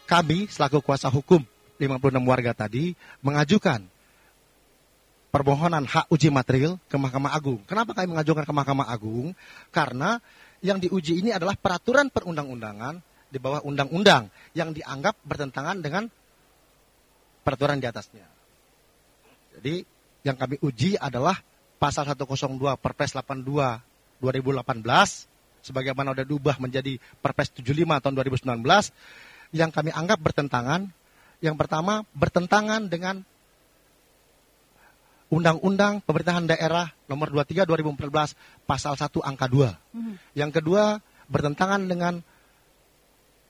kami 0.06 0.46
selaku 0.46 0.78
kuasa 0.78 1.10
hukum 1.10 1.42
56 1.82 2.22
warga 2.22 2.54
tadi 2.54 2.94
mengajukan 3.18 3.82
permohonan 5.34 5.82
hak 5.82 6.06
uji 6.14 6.30
material 6.30 6.78
ke 6.86 6.94
Mahkamah 6.94 7.34
Agung. 7.34 7.58
Kenapa 7.66 7.90
kami 7.90 8.14
mengajukan 8.14 8.46
ke 8.46 8.54
Mahkamah 8.54 8.86
Agung? 8.86 9.34
Karena 9.74 10.22
yang 10.62 10.78
diuji 10.78 11.18
ini 11.18 11.34
adalah 11.34 11.58
peraturan 11.58 12.06
perundang-undangan 12.06 13.02
di 13.34 13.42
bawah 13.42 13.66
undang-undang 13.66 14.30
yang 14.54 14.70
dianggap 14.70 15.18
bertentangan 15.26 15.82
dengan 15.82 16.06
peraturan 17.42 17.82
di 17.82 17.86
atasnya. 17.90 18.30
Jadi 19.58 19.82
yang 20.22 20.38
kami 20.38 20.62
uji 20.62 20.94
adalah 21.02 21.34
pasal 21.82 22.06
102 22.06 22.54
Perpres 22.78 23.18
82 23.18 24.22
2018 24.22 24.62
sebagaimana 25.66 26.14
sudah 26.14 26.26
diubah 26.30 26.56
menjadi 26.62 27.02
Perpres 27.18 27.50
75 27.50 28.06
tahun 28.06 28.14
2019 28.22 28.62
yang 29.50 29.74
kami 29.74 29.90
anggap 29.90 30.22
bertentangan 30.22 30.86
yang 31.42 31.58
pertama 31.58 32.06
bertentangan 32.14 32.86
dengan 32.86 33.26
Undang-Undang 35.34 36.06
Pemerintahan 36.06 36.46
Daerah 36.46 36.94
Nomor 37.10 37.34
23 37.34 37.66
2014 37.66 38.38
Pasal 38.70 38.94
1 38.94 39.18
Angka 39.26 39.50
2. 39.50 39.74
Mhm. 39.90 40.14
Yang 40.38 40.50
kedua 40.62 41.02
bertentangan 41.26 41.82
dengan 41.90 42.22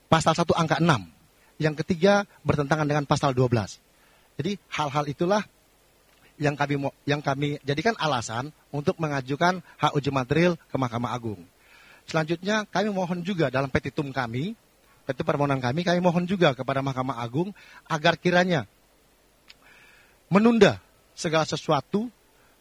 Pasal 0.09 0.33
1 0.33 0.57
Angka 0.57 0.81
6. 0.81 1.13
Yang 1.61 1.85
ketiga 1.85 2.25
bertentangan 2.41 2.89
dengan 2.89 3.05
Pasal 3.05 3.37
12. 3.37 3.77
Jadi 4.35 4.57
hal-hal 4.73 5.05
itulah 5.05 5.45
yang 6.35 6.57
kami 6.59 6.75
yang 7.07 7.21
kami 7.23 7.63
jadikan 7.63 7.95
alasan 7.95 8.51
untuk 8.73 8.99
mengajukan 8.99 9.63
hak 9.79 9.95
uji 9.95 10.11
material 10.11 10.59
ke 10.67 10.75
Mahkamah 10.75 11.15
Agung. 11.15 11.39
Selanjutnya 12.05 12.67
kami 12.67 12.91
mohon 12.91 13.23
juga 13.23 13.47
dalam 13.47 13.71
petitum 13.71 14.11
kami, 14.11 14.53
petitum 15.07 15.25
permohonan 15.25 15.63
kami, 15.63 15.87
kami 15.87 16.03
mohon 16.03 16.27
juga 16.27 16.51
kepada 16.51 16.83
Mahkamah 16.83 17.23
Agung 17.23 17.55
agar 17.87 18.19
kiranya 18.19 18.67
menunda 20.27 20.83
segala 21.15 21.47
sesuatu 21.47 22.11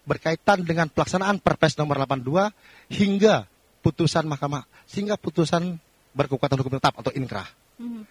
berkaitan 0.07 0.63
dengan 0.63 0.87
pelaksanaan 0.87 1.43
Perpres 1.43 1.75
nomor 1.77 1.99
82 2.01 2.55
hingga 2.93 3.51
putusan 3.83 4.25
Mahkamah 4.25 4.65
sehingga 4.87 5.19
putusan 5.19 5.77
berkekuatan 6.15 6.57
hukum 6.63 6.79
tetap 6.79 6.95
atau 6.97 7.13
inkrah. 7.13 7.49
Mhm. 7.77 8.07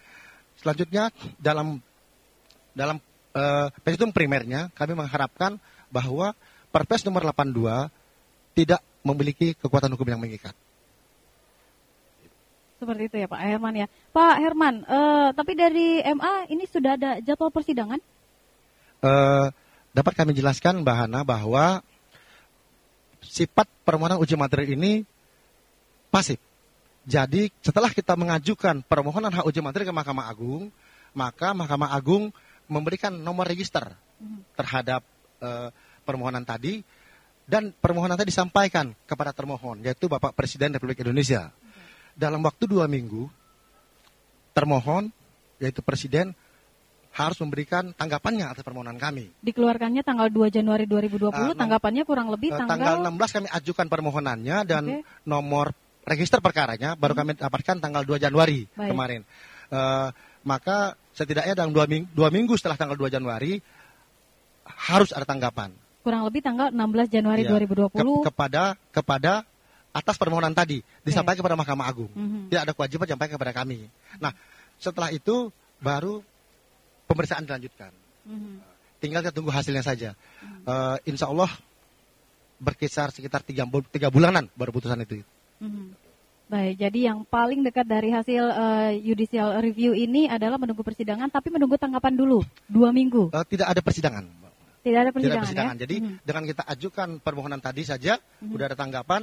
Selanjutnya 0.59 1.09
dalam 1.39 1.79
dalam 2.75 2.97
eh, 3.33 3.67
petitum 3.81 4.13
primernya 4.13 4.69
kami 4.75 4.93
mengharapkan 4.93 5.57
bahwa 5.89 6.35
Perpres 6.73 7.05
nomor 7.05 7.21
82 7.25 7.89
tidak 8.53 8.81
memiliki 9.05 9.53
kekuatan 9.57 9.93
hukum 9.93 10.09
yang 10.09 10.21
mengikat. 10.21 10.53
Seperti 12.81 13.07
itu 13.07 13.15
ya 13.21 13.27
Pak 13.29 13.39
Herman 13.39 13.73
ya. 13.79 13.87
Pak 14.11 14.35
Herman, 14.41 14.75
eh, 14.83 15.29
tapi 15.37 15.53
dari 15.55 16.01
MA 16.03 16.51
ini 16.51 16.65
sudah 16.67 16.99
ada 16.99 17.11
jadwal 17.23 17.53
persidangan? 17.53 18.01
Eh, 19.03 19.47
dapat 19.93 20.13
kami 20.17 20.33
jelaskan 20.33 20.81
Mbak 20.81 20.95
Hana 21.05 21.21
bahwa 21.21 21.85
sifat 23.21 23.69
permohonan 23.85 24.19
uji 24.19 24.35
materi 24.35 24.73
ini 24.73 25.05
pasif. 26.09 26.41
Jadi 27.05 27.53
setelah 27.61 27.93
kita 27.93 28.17
mengajukan 28.17 28.81
permohonan 28.83 29.31
hak 29.31 29.45
uji 29.47 29.61
materi 29.61 29.85
ke 29.85 29.93
Mahkamah 29.93 30.27
Agung, 30.27 30.73
maka 31.13 31.53
Mahkamah 31.53 31.93
Agung 31.93 32.33
memberikan 32.65 33.13
nomor 33.13 33.45
register 33.45 33.85
terhadap 34.57 35.05
eh, 35.39 35.69
permohonan 36.03 36.43
tadi 36.43 36.81
dan 37.43 37.75
permohonan 37.75 38.15
tadi 38.15 38.31
disampaikan 38.31 38.95
kepada 39.03 39.35
termohon 39.35 39.83
yaitu 39.83 40.07
Bapak 40.09 40.33
Presiden 40.33 40.73
Republik 40.73 41.03
Indonesia. 41.03 41.51
Dalam 42.13 42.39
waktu 42.45 42.69
dua 42.69 42.87
minggu, 42.87 43.27
termohon 44.55 45.11
yaitu 45.59 45.83
Presiden 45.83 46.31
harus 47.13 47.37
memberikan 47.39 47.93
tanggapannya 47.93 48.49
atas 48.49 48.65
permohonan 48.65 48.97
kami. 48.97 49.29
Dikeluarkannya 49.39 50.01
tanggal 50.01 50.27
2 50.27 50.49
Januari 50.49 50.83
2020, 50.83 51.29
Ah, 51.29 51.53
nom- 51.53 51.59
tanggapannya 51.61 52.03
kurang 52.03 52.27
lebih 52.27 52.49
Eh, 52.49 52.57
tanggal, 52.57 52.73
tanggal 52.73 52.95
16 53.05 53.29
kami 53.31 53.47
ajukan 53.53 53.85
permohonannya 53.87 54.57
dan 54.65 54.83
Oke. 54.83 55.05
nomor 55.23 55.77
register 56.03 56.41
perkaranya 56.41 56.97
baru 56.97 57.13
kami 57.13 57.37
dapatkan 57.37 57.77
tanggal 57.79 58.01
2 58.01 58.17
Januari 58.17 58.65
Baik. 58.73 58.89
kemarin. 58.91 59.21
Eh, 59.69 60.07
maka 60.43 60.77
setidaknya 61.13 61.53
dalam 61.55 61.71
dua 61.71 61.85
minggu, 61.85 62.09
dua 62.11 62.27
minggu 62.27 62.57
setelah 62.57 62.75
tanggal 62.75 62.97
2 62.97 63.07
Januari 63.07 63.61
harus 64.89 65.11
ada 65.11 65.23
tanggapan 65.23 65.71
kurang 66.01 66.27
lebih 66.27 66.43
tanggal 66.43 66.67
16 66.67 67.07
Januari 67.07 67.47
Iya. 67.47 67.51
2020. 67.55 68.19
Ke- 68.19 68.27
kepada 68.27 68.63
kepada 68.91 69.33
atas 69.93 70.15
permohonan 70.17 70.51
tadi 70.51 70.83
disampaikan 70.99 71.39
kepada 71.39 71.55
Mahkamah 71.55 71.85
Agung. 71.85 72.11
Mhm. 72.11 72.51
Tidak 72.51 72.61
ada 72.61 72.73
kewajiban 72.73 73.07
sampaikan 73.07 73.39
kepada 73.39 73.53
kami. 73.55 73.87
Nah, 74.19 74.35
setelah 74.75 75.15
itu 75.15 75.47
baru 75.79 76.19
pemeriksaan 77.13 77.45
dilanjutkan. 77.45 77.91
Mhm. 78.25 78.53
Tinggal 78.99 79.21
kita 79.23 79.33
tunggu 79.35 79.51
hasilnya 79.53 79.83
saja. 79.83 80.17
Eh, 80.65 80.95
insya 81.07 81.29
Allah 81.29 81.51
berkisar 82.57 83.11
sekitar 83.11 83.43
tiga, 83.43 83.67
tiga 83.91 84.07
bulanan 84.07 84.47
baru 84.55 84.71
putusan 84.71 84.99
itu. 85.03 85.21
Mhm. 85.59 86.01
Baik, 86.43 86.75
jadi 86.75 86.99
yang 87.09 87.23
paling 87.25 87.63
dekat 87.63 87.87
dari 87.87 88.13
hasil 88.13 88.43
eh, 88.45 88.91
judicial 89.01 89.57
review 89.63 89.95
ini 89.95 90.27
adalah 90.27 90.59
menunggu 90.59 90.83
persidangan, 90.83 91.31
tapi 91.31 91.49
menunggu 91.49 91.79
tanggapan 91.79 92.13
dulu, 92.13 92.43
dua 92.67 92.91
minggu. 92.93 93.31
Eh, 93.31 93.45
tidak 93.47 93.73
ada 93.73 93.81
persidangan. 93.81 94.25
Tidak 94.27 94.35
ada 94.35 94.43
Tidak 94.83 94.99
ada 94.99 95.11
persidangan, 95.15 95.43
persidangan. 95.47 95.75
ya? 95.79 95.81
Jadi 95.87 95.95
Mhm. 96.03 96.13
dengan 96.27 96.43
kita 96.43 96.63
ajukan 96.67 97.09
permohonan 97.23 97.61
tadi 97.63 97.87
saja, 97.87 98.19
Mhm. 98.43 98.51
udah 98.51 98.65
ada 98.67 98.77
tanggapan, 98.77 99.21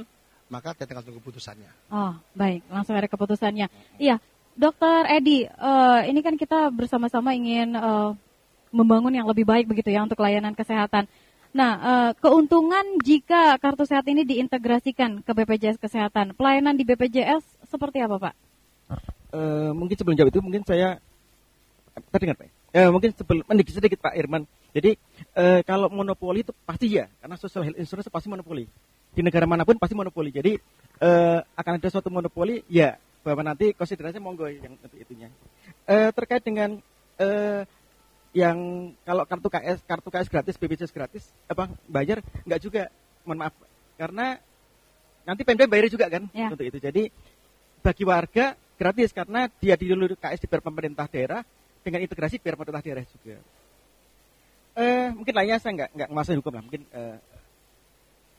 maka 0.49 0.73
kita 0.73 0.89
tinggal 0.89 1.05
tunggu 1.05 1.21
putusannya. 1.21 1.69
Oh, 1.93 2.17
baik, 2.33 2.65
langsung 2.67 2.97
ada 2.97 3.05
keputusannya. 3.05 3.69
Iya, 4.01 4.17
Dokter 4.55 5.07
Edi, 5.07 5.47
eh, 5.47 6.01
ini 6.11 6.19
kan 6.19 6.35
kita 6.35 6.69
bersama-sama 6.71 7.31
ingin 7.31 7.75
eh, 7.75 8.09
membangun 8.71 9.15
yang 9.15 9.27
lebih 9.27 9.47
baik 9.47 9.67
begitu 9.67 9.91
ya 9.91 10.03
untuk 10.03 10.19
layanan 10.19 10.55
kesehatan. 10.55 11.07
Nah, 11.51 11.71
eh, 11.79 12.11
keuntungan 12.19 12.99
jika 13.03 13.59
kartu 13.59 13.83
sehat 13.83 14.07
ini 14.07 14.23
diintegrasikan 14.23 15.23
ke 15.23 15.31
BPJS 15.35 15.79
Kesehatan, 15.79 16.35
pelayanan 16.35 16.79
di 16.79 16.87
BPJS 16.87 17.43
seperti 17.67 18.03
apa, 18.03 18.31
Pak? 18.31 18.35
Eh, 19.31 19.71
mungkin 19.71 19.95
sebelum 19.95 20.15
jawab 20.19 20.31
itu 20.31 20.39
mungkin 20.43 20.63
saya 20.67 20.99
terdengar 22.11 22.35
Pak. 22.39 22.47
Eh, 22.71 22.87
mungkin 22.87 23.11
sebelum 23.11 23.43
sedikit 23.47 23.73
sedikit 23.75 23.99
Pak 23.99 24.15
Irman. 24.15 24.43
Jadi 24.71 24.95
eh, 25.35 25.59
kalau 25.67 25.91
monopoli 25.91 26.43
itu 26.43 26.55
pasti 26.63 26.95
ya, 26.95 27.07
karena 27.19 27.35
social 27.35 27.67
health 27.67 27.79
insurance 27.79 28.07
pasti 28.07 28.27
monopoli. 28.31 28.67
Di 29.11 29.19
negara 29.19 29.43
mana 29.43 29.67
pun 29.67 29.75
pasti 29.75 29.95
monopoli. 29.95 30.31
Jadi 30.31 30.55
eh, 31.03 31.39
akan 31.43 31.71
ada 31.79 31.87
suatu 31.91 32.07
monopoli, 32.07 32.63
ya 32.71 32.95
bahwa 33.21 33.41
nanti 33.45 33.73
konsiderasi 33.77 34.17
monggo 34.17 34.49
yang 34.49 34.73
untuk 34.81 34.97
itunya. 34.97 35.29
Eh, 35.85 36.09
terkait 36.13 36.41
dengan 36.41 36.81
eh, 37.21 37.61
yang 38.33 38.57
kalau 39.05 39.23
kartu 39.27 39.47
KS 39.51 39.79
kartu 39.85 40.09
KS 40.09 40.29
gratis, 40.31 40.55
BPJS 40.57 40.93
gratis, 40.95 41.23
apa 41.45 41.69
bayar 41.85 42.23
nggak 42.47 42.61
juga, 42.63 42.83
mohon 43.27 43.45
maaf, 43.45 43.53
karena 43.99 44.39
nanti 45.21 45.41
Pemda 45.45 45.69
bayar 45.69 45.91
juga 45.91 46.09
kan 46.09 46.25
Ya. 46.33 46.49
untuk 46.49 46.65
itu. 46.65 46.79
Jadi 46.81 47.03
bagi 47.81 48.03
warga 48.07 48.57
gratis 48.79 49.13
karena 49.13 49.45
dia 49.61 49.77
dulu 49.77 50.17
KS 50.17 50.41
dibayar 50.41 50.63
pemerintah 50.65 51.05
daerah 51.05 51.41
dengan 51.85 52.01
integrasi 52.01 52.41
biar 52.41 52.57
pemerintah 52.57 52.81
daerah 52.81 53.05
juga. 53.05 53.37
Eh 54.71 55.07
mungkin 55.13 55.33
lainnya 55.35 55.59
saya 55.59 55.75
nggak 55.77 55.89
nggak 55.93 56.07
menguasai 56.09 56.37
hukum 56.39 56.53
lah 56.55 56.63
mungkin 56.63 56.81
eh, 56.89 57.17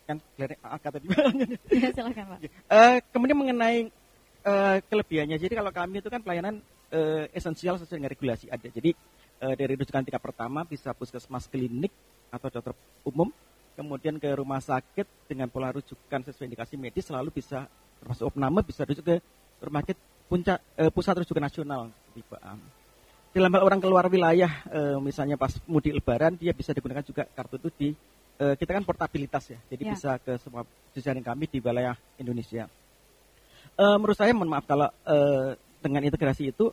kan 0.09 0.17
AK 0.59 0.85
tadi. 0.99 1.07
Ya, 1.71 1.89
silakan, 1.95 2.25
Pak. 2.35 2.39
Eh, 2.75 2.97
kemudian 3.15 3.39
mengenai 3.39 3.93
eh, 4.43 4.79
kelebihannya, 4.87 5.39
jadi 5.39 5.55
kalau 5.59 5.71
kami 5.71 6.03
itu 6.03 6.11
kan 6.11 6.21
pelayanan 6.23 6.59
eh, 6.91 7.31
esensial 7.33 7.79
sesuai 7.79 7.99
dengan 8.03 8.13
regulasi 8.13 8.47
ada. 8.51 8.69
Jadi 8.69 8.91
eh, 9.43 9.55
dari 9.57 9.73
rujukan 9.79 10.03
tingkat 10.05 10.23
pertama 10.23 10.67
bisa 10.67 10.93
puskesmas 10.93 11.47
klinik 11.49 11.91
atau 12.33 12.49
dokter 12.51 12.75
umum, 13.07 13.29
kemudian 13.77 14.19
ke 14.19 14.29
rumah 14.35 14.61
sakit 14.61 15.07
dengan 15.29 15.49
pola 15.49 15.73
rujukan 15.73 16.21
sesuai 16.29 16.49
indikasi 16.49 16.75
medis 16.77 17.09
selalu 17.09 17.33
bisa 17.33 17.69
termasuk 18.01 18.29
opname 18.35 18.61
bisa 18.67 18.83
rujuk 18.83 19.05
ke 19.05 19.17
rumah 19.63 19.81
sakit 19.87 19.99
puncak 20.27 20.59
eh, 20.77 20.91
pusat 20.91 21.15
rujukan 21.23 21.45
nasional 21.45 21.93
di 22.13 22.21
Baam. 22.27 22.59
Dalam 23.33 23.49
hal 23.49 23.63
orang 23.65 23.81
keluar 23.81 24.05
wilayah, 24.13 24.53
eh, 24.69 24.99
misalnya 25.01 25.41
pas 25.41 25.57
mudik 25.65 25.97
lebaran, 25.97 26.37
dia 26.37 26.53
bisa 26.53 26.77
digunakan 26.77 27.01
juga 27.01 27.25
kartu 27.25 27.57
itu 27.57 27.71
di 27.79 27.91
kita 28.43 28.75
kan 28.75 28.83
portabilitas 28.83 29.55
ya, 29.55 29.59
jadi 29.71 29.83
Ya. 29.87 29.93
bisa 29.95 30.11
ke 30.19 30.35
semua 30.43 30.67
jejaring 30.99 31.23
kami 31.23 31.47
di 31.47 31.63
wilayah 31.63 31.95
Indonesia. 32.19 32.67
Eh, 33.73 33.97
menurut 33.97 34.17
saya, 34.17 34.37
mohon 34.37 34.53
maaf 34.53 34.69
kalau 34.69 34.89
eh, 35.09 35.57
dengan 35.81 36.05
integrasi 36.05 36.53
itu 36.53 36.71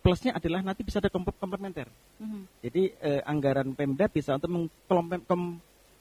plusnya 0.00 0.32
adalah 0.32 0.64
nanti 0.64 0.80
bisa 0.80 0.98
ada 0.98 1.12
komp- 1.12 1.36
komplementer. 1.36 1.86
Mhm. 2.18 2.64
Jadi 2.64 2.82
eh, 3.04 3.20
anggaran 3.28 3.76
Pemda 3.76 4.08
bisa 4.08 4.34
untuk 4.40 4.48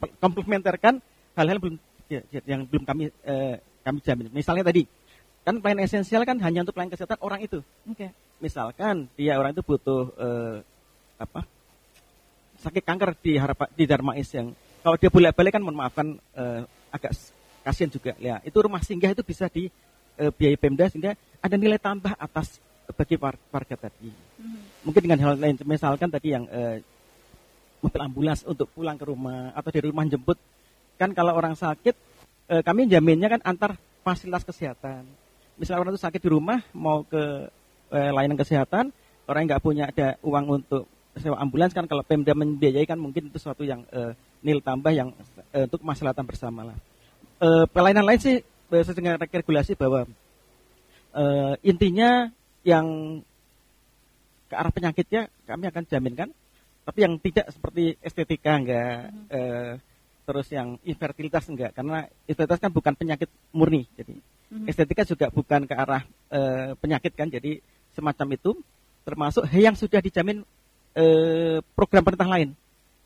mengkomplementerkan 0.08 1.04
hal-hal 1.36 1.58
belum 1.60 1.76
ya, 2.08 2.22
ya, 2.32 2.42
yang 2.48 2.64
belum 2.64 2.88
kami 2.88 3.12
eh, 3.28 3.60
kami 3.84 4.00
jamin. 4.00 4.32
Misalnya 4.32 4.64
tadi 4.64 4.88
kan 5.44 5.60
pelayanan 5.60 5.84
esensial 5.88 6.24
kan 6.24 6.40
hanya 6.40 6.64
untuk 6.64 6.76
pelayanan 6.76 6.96
kesehatan 6.96 7.20
orang 7.20 7.44
itu. 7.44 7.60
Oke. 7.88 8.12
Misalkan 8.40 9.12
dia 9.20 9.36
orang 9.36 9.52
itu 9.52 9.64
butuh 9.66 10.16
eh, 10.16 10.58
apa 11.18 11.44
sakit 12.58 12.84
kanker 12.88 13.20
di 13.22 13.38
harapan 13.38 13.68
di 13.76 13.84
Darmais 13.86 14.30
yang 14.34 14.56
kalau 14.82 14.98
dia 14.98 15.12
bolak-balik 15.12 15.54
kan 15.54 15.62
mohon 15.62 15.78
maaf 15.78 15.94
kan 15.94 16.16
eh, 16.16 16.62
agak 16.90 17.12
kasihan 17.68 17.92
juga 17.92 18.16
ya 18.18 18.40
itu 18.48 18.58
rumah 18.58 18.80
singgah 18.80 19.12
itu 19.12 19.22
bisa 19.26 19.52
di 19.52 19.68
eh, 20.18 20.32
biaya 20.34 20.58
Pemda 20.58 20.86
sehingga 20.90 21.14
ada 21.40 21.56
nilai 21.56 21.78
tambah 21.78 22.14
atas 22.18 22.60
bagi 22.98 23.16
war- 23.20 23.42
warga 23.52 23.76
tadi. 23.76 24.10
Mhm. 24.10 24.60
mungkin 24.88 25.02
dengan 25.04 25.20
hal 25.20 25.36
lain 25.36 25.60
misalkan 25.68 26.08
tadi 26.08 26.32
yang 26.32 26.48
eh, 26.48 26.80
mobil 27.84 28.02
ambulans 28.02 28.42
untuk 28.48 28.72
pulang 28.72 28.96
ke 28.98 29.06
rumah 29.06 29.52
atau 29.54 29.70
dari 29.70 29.86
rumah 29.92 30.08
jemput. 30.08 30.40
Kan 30.98 31.14
kalau 31.14 31.36
orang 31.36 31.54
sakit 31.54 31.96
eh, 32.50 32.62
kami 32.64 32.88
jaminnya 32.90 33.38
kan 33.38 33.42
antar 33.44 33.76
fasilitas 34.02 34.48
kesehatan. 34.48 35.04
Misalnya 35.60 35.82
orang 35.84 35.94
itu 35.98 36.02
sakit 36.02 36.22
di 36.22 36.30
rumah 36.32 36.64
mau 36.74 37.04
ke 37.04 37.52
eh, 37.92 38.12
layanan 38.14 38.40
kesehatan 38.40 38.90
orang 39.28 39.40
yang 39.44 39.50
nggak 39.54 39.64
punya 39.64 39.84
ada 39.92 40.16
uang 40.24 40.46
untuk 40.64 40.88
sewa 41.18 41.36
ambulans 41.42 41.74
kan 41.74 41.90
kalau 41.90 42.06
Pemda 42.06 42.32
membiayai 42.38 42.86
kan 42.86 42.96
mungkin 42.96 43.28
itu 43.28 43.38
suatu 43.42 43.66
yang 43.68 43.84
eh, 43.92 44.14
nilai 44.46 44.64
tambah 44.64 44.94
yang 44.94 45.12
eh, 45.52 45.68
untuk 45.68 45.84
kemaslahatan 45.84 46.24
bersama 46.24 46.72
lah. 46.72 46.78
Eh, 47.44 47.66
pelayanan 47.70 48.06
lain 48.08 48.22
sih 48.22 48.38
sesuai 48.68 48.98
dengan 48.98 49.16
regulasi 49.18 49.74
bahwa 49.80 50.06
eh, 51.16 51.54
intinya 51.64 52.32
yang 52.68 53.20
ke 54.48 54.56
arah 54.56 54.72
penyakitnya 54.72 55.28
kami 55.44 55.66
akan 55.68 55.84
jaminkan 55.88 56.30
tapi 56.88 57.04
yang 57.04 57.20
tidak 57.20 57.52
seperti 57.52 58.00
estetika 58.00 58.56
enggak 58.56 59.12
eh, 59.32 59.80
terus 60.28 60.48
yang 60.52 60.80
infertilitas 60.84 61.48
enggak 61.52 61.72
karena 61.76 62.08
infertilitas 62.28 62.64
kan 62.64 62.72
bukan 62.72 62.94
penyakit 62.96 63.28
murni 63.52 63.88
jadi 63.96 64.16
Mhm. 64.48 64.68
estetika 64.72 65.04
juga 65.04 65.28
bukan 65.28 65.68
ke 65.68 65.76
arah 65.76 66.08
eh, 66.32 66.72
penyakit 66.80 67.12
kan 67.20 67.28
jadi 67.28 67.60
semacam 67.92 68.28
itu 68.40 68.52
termasuk 69.04 69.44
yang 69.52 69.76
sudah 69.76 70.00
dijamin 70.00 70.44
eh, 70.96 71.60
program 71.76 72.02
pemerintah 72.02 72.32
lain. 72.32 72.50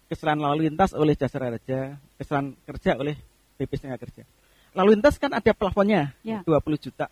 Kesalahan 0.07 0.43
lalu 0.43 0.67
lintas 0.67 0.91
oleh 0.91 1.15
jasa 1.15 1.39
raja 1.39 1.95
kesalahan 2.19 2.51
kerja 2.67 2.99
oleh 2.99 3.15
BP 3.55 3.71
Tenaga 3.79 4.03
Kerja 4.03 4.23
lalu 4.71 4.95
lintas 4.97 5.19
kan 5.19 5.31
ada 5.35 5.51
plafonnya 5.51 6.15
Ya. 6.23 6.43
20 6.47 6.79
juta 6.79 7.07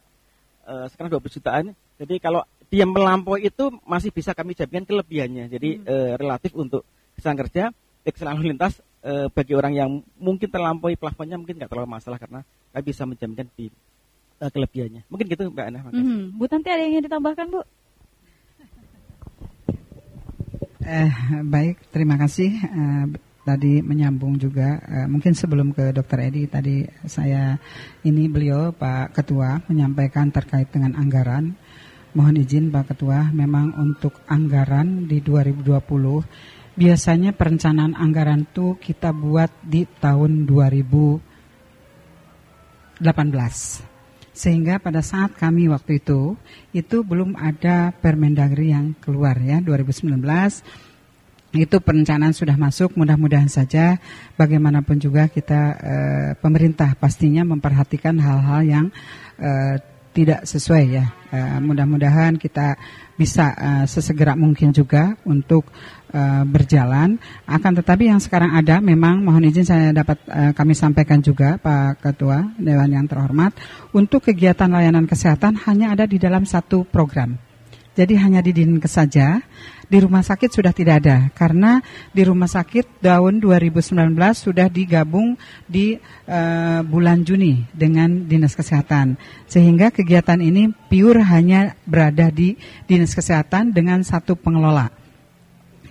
eh, 0.68 0.86
sekarang 0.94 1.20
20 1.20 1.36
jutaan. 1.40 1.66
Jadi 2.00 2.16
kalau 2.24 2.46
dia 2.70 2.86
melampaui 2.86 3.50
itu 3.50 3.74
masih 3.84 4.14
bisa 4.14 4.32
kami 4.38 4.54
jaminkan 4.56 4.86
kelebihannya. 4.88 5.50
Jadi 5.50 5.70
eh, 5.84 6.12
relatif 6.16 6.54
untuk 6.56 6.86
kesalahan 7.18 7.40
kerja, 7.44 7.64
kesalahan 8.06 8.38
lalu 8.40 8.56
lintas 8.56 8.80
eh, 9.04 9.28
bagi 9.34 9.54
orang 9.58 9.74
yang 9.76 9.90
mungkin 10.22 10.48
terlampaui 10.48 10.96
plafonnya 10.96 11.36
mungkin 11.36 11.58
nggak 11.60 11.72
terlalu 11.72 11.90
masalah 11.90 12.18
karena 12.22 12.46
kami 12.72 12.84
bisa 12.86 13.04
menjaminkan 13.10 13.48
di 13.58 13.68
eh, 14.40 14.50
kelebihannya. 14.54 15.02
Mungkin 15.10 15.26
gitu 15.28 15.44
Mbak 15.52 15.66
Ana. 15.68 15.80
Mhm. 15.92 16.38
Bu 16.38 16.46
Tanti 16.48 16.70
ada 16.72 16.82
yang 16.86 17.00
ingin 17.00 17.06
ditambahkan 17.10 17.46
Bu? 17.52 17.62
Eh, 20.80 21.12
baik, 21.46 21.92
terima 21.92 22.16
kasih. 22.18 22.50
Eh, 22.50 23.06
tadi 23.50 23.82
menyambung 23.82 24.38
juga, 24.38 24.78
eh, 24.86 25.10
mungkin 25.10 25.34
sebelum 25.34 25.74
ke 25.74 25.90
Dokter 25.90 26.30
Edi 26.30 26.46
tadi 26.46 26.86
saya 27.10 27.58
ini 28.06 28.30
beliau 28.30 28.70
Pak 28.70 29.18
Ketua 29.18 29.66
menyampaikan 29.66 30.30
terkait 30.30 30.70
dengan 30.70 30.94
anggaran. 30.94 31.58
Mohon 32.14 32.46
izin 32.46 32.70
Pak 32.70 32.94
Ketua, 32.94 33.34
memang 33.34 33.74
untuk 33.82 34.22
anggaran 34.30 35.10
di 35.10 35.26
2020 35.26 36.22
biasanya 36.80 37.36
perencanaan 37.36 37.92
anggaran 37.92 38.48
itu 38.48 38.80
kita 38.80 39.12
buat 39.12 39.52
di 39.68 39.84
tahun 40.00 40.48
2018 40.48 43.04
sehingga 44.32 44.80
pada 44.80 45.04
saat 45.04 45.36
kami 45.36 45.68
waktu 45.68 46.00
itu 46.00 46.40
itu 46.72 47.04
belum 47.04 47.36
ada 47.36 47.92
Permendagri 47.92 48.72
yang 48.72 48.96
keluar 49.04 49.36
ya 49.36 49.60
2019 49.60 50.24
itu 51.54 51.82
perencanaan 51.82 52.34
sudah 52.34 52.54
masuk 52.54 52.94
mudah-mudahan 52.94 53.50
saja 53.50 53.98
bagaimanapun 54.38 55.02
juga 55.02 55.26
kita 55.26 55.62
eh, 55.82 56.30
pemerintah 56.38 56.94
pastinya 56.94 57.42
memperhatikan 57.42 58.22
hal-hal 58.22 58.62
yang 58.62 58.86
eh, 59.42 59.82
tidak 60.14 60.46
sesuai 60.46 60.84
ya. 60.90 61.06
Eh, 61.34 61.58
mudah-mudahan 61.62 62.38
kita 62.38 62.78
bisa 63.14 63.52
sesegera 63.84 64.32
mungkin 64.32 64.72
juga 64.72 65.12
untuk 65.28 65.68
berjalan. 66.48 67.20
Akan 67.44 67.76
tetapi 67.76 68.08
yang 68.08 68.24
sekarang 68.24 68.56
ada 68.56 68.80
memang 68.80 69.20
mohon 69.20 69.44
izin 69.44 69.68
saya 69.68 69.92
dapat 69.92 70.24
kami 70.56 70.72
sampaikan 70.72 71.20
juga 71.20 71.60
Pak 71.60 72.00
Ketua 72.00 72.48
Dewan 72.56 72.96
yang 72.96 73.12
terhormat 73.12 73.52
untuk 73.92 74.24
kegiatan 74.24 74.72
layanan 74.72 75.04
kesehatan 75.04 75.60
hanya 75.68 75.92
ada 75.92 76.08
di 76.08 76.16
dalam 76.16 76.48
satu 76.48 76.88
program. 76.88 77.36
Jadi 78.00 78.16
hanya 78.16 78.40
di 78.40 78.56
dinkes 78.56 78.96
saja, 78.96 79.44
di 79.90 79.98
rumah 79.98 80.22
sakit 80.22 80.54
sudah 80.54 80.70
tidak 80.70 81.02
ada 81.04 81.34
karena 81.34 81.82
di 82.14 82.22
rumah 82.22 82.46
sakit 82.46 83.02
tahun 83.02 83.42
2019 83.42 84.14
sudah 84.38 84.70
digabung 84.70 85.34
di 85.66 85.98
eh, 86.30 86.82
bulan 86.86 87.26
Juni 87.26 87.66
dengan 87.74 88.30
dinas 88.30 88.54
kesehatan. 88.54 89.18
Sehingga 89.50 89.90
kegiatan 89.90 90.38
ini 90.40 90.70
pure 90.88 91.26
hanya 91.26 91.74
berada 91.90 92.30
di 92.30 92.54
dinas 92.86 93.18
kesehatan 93.18 93.74
dengan 93.74 94.06
satu 94.06 94.38
pengelola 94.38 94.99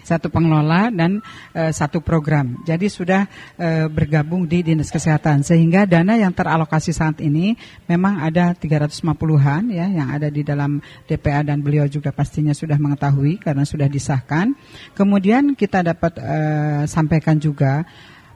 satu 0.08 0.32
pengelola 0.32 0.88
dan 0.88 1.20
eh, 1.52 1.68
satu 1.68 2.00
program. 2.00 2.64
Jadi 2.64 2.88
sudah 2.88 3.28
eh, 3.60 3.84
bergabung 3.92 4.48
di 4.48 4.64
Dinas 4.64 4.88
Kesehatan 4.88 5.44
sehingga 5.44 5.84
dana 5.84 6.16
yang 6.16 6.32
teralokasi 6.32 6.96
saat 6.96 7.20
ini 7.20 7.52
memang 7.84 8.24
ada 8.24 8.56
350-an 8.56 9.68
ya 9.68 9.84
yang 9.84 10.08
ada 10.08 10.32
di 10.32 10.40
dalam 10.40 10.80
DPA 11.04 11.44
dan 11.44 11.60
beliau 11.60 11.84
juga 11.84 12.08
pastinya 12.08 12.56
sudah 12.56 12.80
mengetahui 12.80 13.36
karena 13.44 13.68
sudah 13.68 13.86
disahkan. 13.92 14.56
Kemudian 14.96 15.52
kita 15.52 15.84
dapat 15.84 16.16
eh, 16.16 16.82
sampaikan 16.88 17.36
juga 17.36 17.84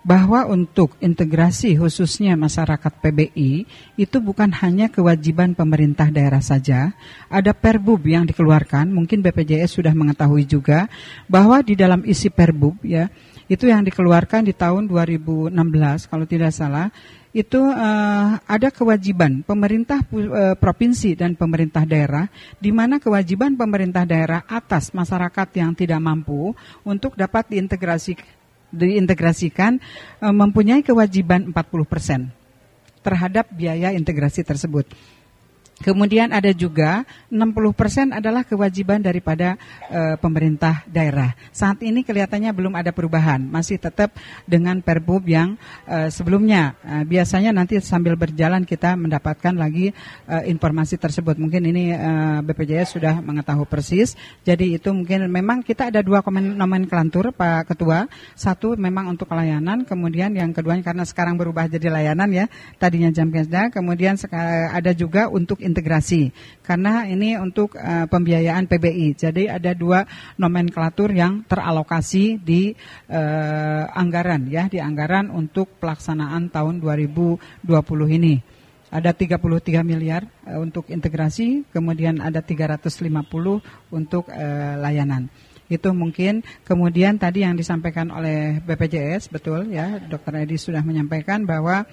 bahwa 0.03 0.51
untuk 0.51 0.99
integrasi 0.99 1.79
khususnya 1.79 2.35
masyarakat 2.35 2.91
PBI 2.99 3.67
itu 3.95 4.17
bukan 4.19 4.51
hanya 4.51 4.91
kewajiban 4.91 5.55
pemerintah 5.55 6.11
daerah 6.11 6.43
saja, 6.43 6.91
ada 7.31 7.55
perbub 7.55 8.03
yang 8.03 8.27
dikeluarkan, 8.27 8.91
mungkin 8.91 9.23
BPJS 9.23 9.79
sudah 9.79 9.95
mengetahui 9.95 10.43
juga 10.45 10.91
bahwa 11.31 11.62
di 11.62 11.79
dalam 11.79 12.03
isi 12.03 12.29
perbub 12.35 12.83
ya, 12.83 13.07
itu 13.47 13.71
yang 13.71 13.87
dikeluarkan 13.87 14.51
di 14.51 14.55
tahun 14.55 14.91
2016 14.91 15.55
kalau 16.11 16.27
tidak 16.27 16.51
salah, 16.51 16.91
itu 17.33 17.62
eh, 17.62 18.31
ada 18.45 18.69
kewajiban 18.69 19.41
pemerintah 19.47 20.05
eh, 20.12 20.59
provinsi 20.59 21.17
dan 21.17 21.33
pemerintah 21.33 21.88
daerah 21.88 22.29
di 22.61 22.69
mana 22.75 23.01
kewajiban 23.01 23.57
pemerintah 23.57 24.05
daerah 24.05 24.45
atas 24.45 24.93
masyarakat 24.93 25.49
yang 25.57 25.73
tidak 25.73 26.03
mampu 26.03 26.53
untuk 26.85 27.17
dapat 27.17 27.49
diintegrasi 27.49 28.42
diintegrasikan 28.73 29.79
eh, 29.79 30.35
mempunyai 30.35 30.81
kewajiban 30.81 31.53
40% 31.53 32.33
terhadap 33.05 33.51
biaya 33.53 33.93
integrasi 33.93 34.43
tersebut. 34.43 34.89
Kemudian 35.81 36.31
ada 36.37 36.53
juga 36.53 37.09
60% 37.33 38.13
adalah 38.13 38.45
kewajiban 38.45 39.01
daripada 39.01 39.57
eh, 39.89 40.21
pemerintah 40.21 40.85
daerah. 40.85 41.33
Saat 41.49 41.81
ini 41.81 42.05
kelihatannya 42.05 42.53
belum 42.53 42.77
ada 42.77 42.93
perubahan, 42.93 43.41
masih 43.41 43.81
tetap 43.81 44.13
dengan 44.45 44.85
Perbub 44.85 45.25
yang 45.25 45.57
eh, 45.89 46.13
sebelumnya. 46.13 46.77
Eh, 46.85 47.09
biasanya 47.09 47.57
nanti 47.57 47.81
sambil 47.81 48.21
berjalan 48.21 48.69
kita 48.69 49.01
mendapatkan 49.01 49.57
lagi 49.57 49.97
eh, 50.29 50.45
informasi 50.53 51.01
tersebut. 51.01 51.41
Mungkin 51.41 51.65
ini 51.65 51.97
eh, 51.97 52.39
BPJS 52.45 53.01
sudah 53.01 53.25
mengetahui 53.25 53.65
persis. 53.65 54.13
Jadi 54.45 54.77
itu 54.77 54.93
mungkin 54.93 55.25
memang 55.33 55.65
kita 55.65 55.89
ada 55.89 56.05
dua 56.05 56.21
komen- 56.21 56.53
nomenklatur 56.53 57.33
Pak 57.33 57.73
Ketua. 57.73 58.05
Satu 58.37 58.77
memang 58.77 59.09
untuk 59.09 59.25
pelayanan, 59.25 59.89
kemudian 59.89 60.37
yang 60.37 60.53
keduanya 60.53 60.85
karena 60.85 61.09
sekarang 61.09 61.41
berubah 61.41 61.65
jadi 61.65 61.89
layanan 61.89 62.29
ya. 62.29 62.45
Tadinya 62.77 63.09
jam 63.09 63.33
kerja, 63.33 63.73
kemudian 63.73 64.21
ada 64.69 64.93
juga 64.93 65.33
untuk 65.33 65.62
integrasi 65.62 66.35
karena 66.61 67.07
ini 67.07 67.38
untuk 67.38 67.79
eh, 67.79 68.07
pembiayaan 68.11 68.66
PBI. 68.66 69.14
Jadi 69.14 69.46
ada 69.48 69.72
dua 69.72 70.05
nomenklatur 70.37 71.14
yang 71.14 71.46
teralokasi 71.46 72.42
di 72.42 72.75
eh, 73.09 73.85
anggaran 73.88 74.51
ya, 74.51 74.66
di 74.66 74.83
anggaran 74.83 75.31
untuk 75.31 75.79
pelaksanaan 75.79 76.51
tahun 76.51 76.83
2020 76.83 78.18
ini. 78.18 78.35
Ada 78.92 79.16
33 79.16 79.40
miliar 79.81 80.29
eh, 80.44 80.61
untuk 80.61 80.92
integrasi, 80.92 81.64
kemudian 81.72 82.20
ada 82.20 82.44
350 82.44 82.92
untuk 83.88 84.29
eh, 84.29 84.75
layanan. 84.77 85.33
Itu 85.72 85.96
mungkin 85.96 86.44
kemudian 86.68 87.16
tadi 87.16 87.48
yang 87.48 87.57
disampaikan 87.57 88.12
oleh 88.12 88.61
BPJS 88.61 89.33
betul 89.33 89.72
ya, 89.72 89.96
Dr. 89.96 90.44
Edi 90.44 90.61
sudah 90.61 90.85
menyampaikan 90.85 91.48
bahwa 91.48 91.88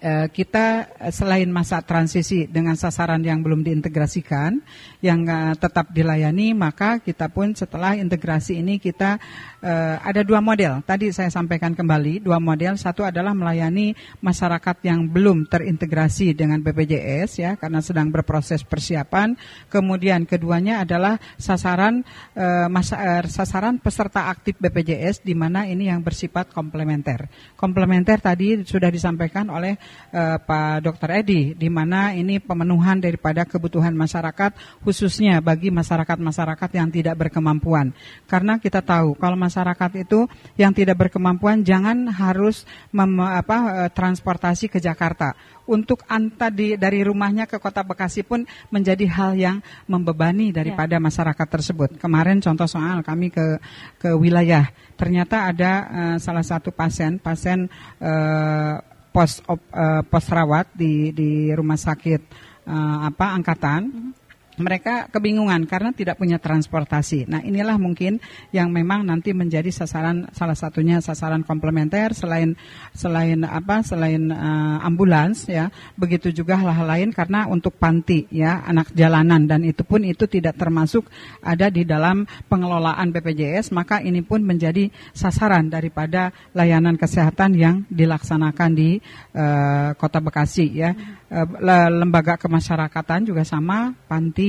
eh, 0.00 0.28
kita 0.30 0.90
eh, 0.98 1.12
selain 1.14 1.48
masa 1.48 1.82
transisi 1.82 2.46
dengan 2.46 2.74
sasaran 2.74 3.22
yang 3.22 3.40
belum 3.40 3.64
diintegrasikan, 3.64 4.60
yang 5.00 5.24
eh, 5.26 5.54
tetap 5.56 5.90
dilayani, 5.94 6.52
maka 6.52 6.98
kita 7.00 7.30
pun 7.32 7.54
setelah 7.56 7.96
integrasi 7.96 8.60
ini 8.60 8.78
kita 8.82 9.18
eh, 9.66 9.96
ada 9.98 10.22
dua 10.22 10.38
model. 10.38 10.78
Tadi 10.86 11.10
saya 11.10 11.26
sampaikan 11.26 11.74
kembali 11.74 12.22
dua 12.22 12.38
model. 12.38 12.78
Satu 12.78 13.02
adalah 13.02 13.34
melayani 13.34 13.98
masyarakat 14.22 14.76
yang 14.86 15.10
belum 15.10 15.50
terintegrasi 15.50 16.38
dengan 16.38 16.62
BPJS 16.62 17.30
ya, 17.42 17.50
karena 17.58 17.82
sedang 17.82 18.14
berproses 18.14 18.62
persiapan. 18.62 19.34
Kemudian 19.66 20.22
keduanya 20.22 20.86
adalah 20.86 21.18
sasaran 21.34 22.06
eh, 22.38 22.68
masa, 22.70 22.94
eh, 23.18 23.26
sasaran 23.26 23.82
peserta 23.82 24.30
aktif 24.30 24.54
BPJS 24.62 25.26
di 25.26 25.34
mana 25.34 25.66
ini 25.66 25.90
yang 25.90 26.06
bersifat 26.06 26.54
komplementer. 26.54 27.26
Komplementer 27.58 28.22
tadi 28.22 28.62
sudah 28.62 28.88
disampaikan 28.88 29.50
oleh 29.50 29.74
eh, 30.14 30.38
Pak 30.38 30.86
Dr. 30.86 31.10
Edi 31.18 31.58
di 31.58 31.66
mana 31.66 32.14
ini 32.14 32.38
pemenuhan 32.38 33.02
daripada 33.02 33.42
kebutuhan 33.42 33.92
masyarakat 33.98 34.54
khususnya 34.86 35.42
bagi 35.42 35.74
masyarakat-masyarakat 35.74 36.70
yang 36.78 36.88
tidak 36.94 37.18
berkemampuan. 37.18 37.90
Karena 38.30 38.62
kita 38.62 38.84
tahu 38.84 39.18
kalau 39.18 39.34
masyarakat 39.34 39.55
itu 39.96 40.26
yang 40.60 40.74
tidak 40.74 41.06
berkemampuan 41.06 41.62
jangan 41.62 42.10
harus 42.10 42.66
mem, 42.92 43.20
apa 43.22 43.86
eh, 43.86 43.90
transportasi 43.92 44.68
ke 44.68 44.78
Jakarta. 44.82 45.32
Untuk 45.66 46.06
anta 46.06 46.46
di, 46.46 46.78
dari 46.78 47.02
rumahnya 47.02 47.50
ke 47.50 47.58
Kota 47.58 47.82
Bekasi 47.82 48.22
pun 48.22 48.46
menjadi 48.70 49.02
hal 49.10 49.34
yang 49.34 49.58
membebani 49.90 50.54
daripada 50.54 51.02
masyarakat 51.02 51.46
tersebut. 51.50 51.90
Kemarin 51.98 52.38
contoh 52.38 52.70
soal 52.70 53.02
kami 53.02 53.34
ke 53.34 53.58
ke 53.98 54.14
wilayah 54.14 54.70
ternyata 54.96 55.50
ada 55.50 55.72
eh, 55.86 56.16
salah 56.22 56.44
satu 56.44 56.72
pasien 56.72 57.18
pasien 57.18 57.68
eh, 58.00 58.74
pos 59.16 59.40
op, 59.48 59.60
eh, 59.72 60.02
pos 60.04 60.26
rawat 60.28 60.76
di 60.76 61.08
di 61.16 61.48
rumah 61.56 61.80
sakit 61.80 62.20
eh, 62.68 62.98
apa 63.08 63.32
angkatan 63.32 64.12
mereka 64.56 65.08
kebingungan 65.12 65.68
karena 65.68 65.92
tidak 65.92 66.16
punya 66.16 66.40
transportasi. 66.40 67.28
Nah, 67.28 67.44
inilah 67.44 67.76
mungkin 67.76 68.18
yang 68.52 68.72
memang 68.72 69.04
nanti 69.04 69.36
menjadi 69.36 69.68
sasaran 69.68 70.32
salah 70.32 70.56
satunya 70.56 71.00
sasaran 71.04 71.44
komplementer 71.44 72.16
selain 72.16 72.56
selain 72.96 73.44
apa 73.44 73.84
selain 73.84 74.32
uh, 74.32 74.80
ambulans 74.80 75.44
ya. 75.48 75.68
Begitu 75.96 76.32
juga 76.32 76.56
hal-hal 76.56 76.88
lain 76.88 77.10
karena 77.12 77.44
untuk 77.50 77.76
panti 77.76 78.24
ya, 78.32 78.64
anak 78.64 78.92
jalanan 78.96 79.44
dan 79.44 79.60
itu 79.64 79.84
pun 79.84 80.00
itu 80.04 80.24
tidak 80.24 80.56
termasuk 80.56 81.04
ada 81.44 81.68
di 81.68 81.84
dalam 81.84 82.24
pengelolaan 82.48 83.12
BPJS, 83.12 83.76
maka 83.76 84.00
ini 84.00 84.24
pun 84.24 84.40
menjadi 84.40 84.88
sasaran 85.12 85.68
daripada 85.68 86.32
layanan 86.56 86.96
kesehatan 86.96 87.52
yang 87.58 87.84
dilaksanakan 87.92 88.70
di 88.72 88.96
uh, 89.36 89.92
Kota 90.00 90.24
Bekasi 90.24 90.66
ya. 90.72 90.96
Uh, 91.26 91.44
lembaga 91.90 92.38
kemasyarakatan 92.38 93.26
juga 93.26 93.42
sama, 93.42 93.90
panti 94.06 94.45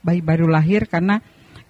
bayi 0.00 0.20
baru 0.24 0.48
lahir 0.48 0.84
karena 0.88 1.20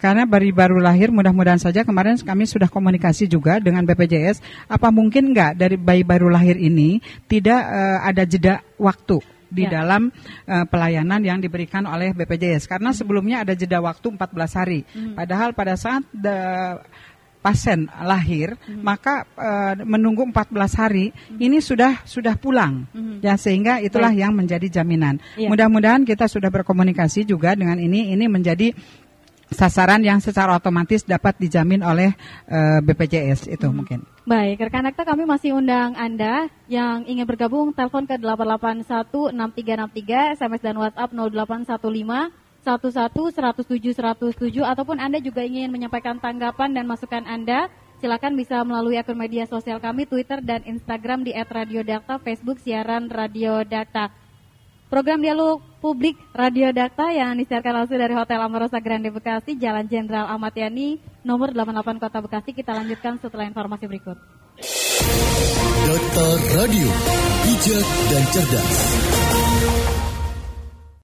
karena 0.00 0.24
bayi 0.24 0.50
baru 0.50 0.80
lahir 0.80 1.12
mudah-mudahan 1.12 1.60
saja 1.60 1.84
kemarin 1.84 2.16
kami 2.16 2.48
sudah 2.48 2.72
komunikasi 2.72 3.28
juga 3.28 3.60
dengan 3.60 3.84
BPJS 3.84 4.40
apa 4.66 4.88
mungkin 4.88 5.36
enggak 5.36 5.60
dari 5.60 5.76
bayi 5.76 6.02
baru 6.02 6.32
lahir 6.32 6.56
ini 6.56 7.04
tidak 7.28 7.60
uh, 7.60 8.00
ada 8.02 8.24
jeda 8.24 8.64
waktu 8.80 9.20
di 9.50 9.66
ya. 9.66 9.82
dalam 9.82 10.08
uh, 10.46 10.64
pelayanan 10.70 11.20
yang 11.20 11.42
diberikan 11.42 11.84
oleh 11.84 12.14
BPJS 12.14 12.70
karena 12.70 12.94
sebelumnya 12.94 13.42
ada 13.42 13.52
jeda 13.52 13.82
waktu 13.82 14.14
14 14.14 14.58
hari 14.58 14.80
hmm. 14.86 15.14
padahal 15.18 15.52
pada 15.52 15.74
saat 15.74 16.06
the, 16.14 16.38
pasien 17.40 17.88
lahir, 18.04 18.52
hmm. 18.68 18.84
maka 18.84 19.24
uh, 19.36 19.72
menunggu 19.84 20.24
14 20.28 20.52
hari 20.76 21.12
hmm. 21.12 21.40
ini 21.40 21.58
sudah 21.64 22.04
sudah 22.04 22.36
pulang. 22.36 22.84
Hmm. 22.92 23.16
Ya 23.24 23.40
sehingga 23.40 23.80
itulah 23.80 24.12
Baik. 24.12 24.20
yang 24.20 24.32
menjadi 24.36 24.68
jaminan. 24.80 25.16
Ya. 25.40 25.48
Mudah-mudahan 25.48 26.04
kita 26.04 26.28
sudah 26.28 26.52
berkomunikasi 26.52 27.24
juga 27.24 27.56
dengan 27.56 27.80
ini 27.80 28.12
ini 28.12 28.28
menjadi 28.28 28.76
sasaran 29.50 29.98
yang 30.06 30.22
secara 30.22 30.54
otomatis 30.54 31.02
dapat 31.02 31.34
dijamin 31.42 31.82
oleh 31.82 32.14
uh, 32.46 32.78
eh, 32.78 32.80
BPJS 32.86 33.50
itu 33.50 33.66
hmm. 33.66 33.74
mungkin. 33.74 34.06
Baik, 34.22 34.62
rekan 34.62 34.86
akta 34.86 35.02
kami 35.02 35.26
masih 35.26 35.58
undang 35.58 35.98
Anda 35.98 36.46
yang 36.70 37.02
ingin 37.02 37.26
bergabung 37.26 37.74
telepon 37.74 38.06
ke 38.06 38.14
8816363 38.22 40.38
SMS 40.38 40.62
dan 40.62 40.78
WhatsApp 40.78 41.10
0815 41.10 42.30
11 42.60 43.32
107 43.32 43.96
107 43.96 44.60
ataupun 44.60 45.00
Anda 45.00 45.16
juga 45.20 45.40
ingin 45.40 45.72
menyampaikan 45.72 46.20
tanggapan 46.20 46.76
dan 46.76 46.84
masukan 46.84 47.24
Anda, 47.24 47.72
silakan 48.04 48.36
bisa 48.36 48.60
melalui 48.68 49.00
akun 49.00 49.16
media 49.16 49.48
sosial 49.48 49.80
kami 49.80 50.04
Twitter 50.04 50.44
dan 50.44 50.60
Instagram 50.68 51.24
di 51.24 51.32
@radiodakta, 51.32 52.20
Facebook 52.20 52.60
siaran 52.60 53.08
Radio 53.08 53.64
Dakta. 53.64 54.12
Program 54.90 55.22
dialog 55.22 55.62
publik 55.78 56.18
Radio 56.34 56.74
Dakta 56.74 57.14
yang 57.14 57.38
disiarkan 57.38 57.84
langsung 57.84 57.94
dari 57.94 58.10
Hotel 58.10 58.42
Amorosa 58.42 58.82
Grande 58.82 59.14
Bekasi, 59.14 59.54
Jalan 59.54 59.86
Jenderal 59.86 60.26
Ahmad 60.26 60.50
Yani, 60.50 60.98
nomor 61.22 61.54
88 61.54 62.02
Kota 62.02 62.18
Bekasi. 62.18 62.50
Kita 62.50 62.74
lanjutkan 62.74 63.22
setelah 63.22 63.46
informasi 63.46 63.86
berikut. 63.86 64.18
Dakta 65.86 66.28
Radio, 66.58 66.90
bijak 67.46 67.86
dan 68.10 68.24
cerdas. 68.34 68.78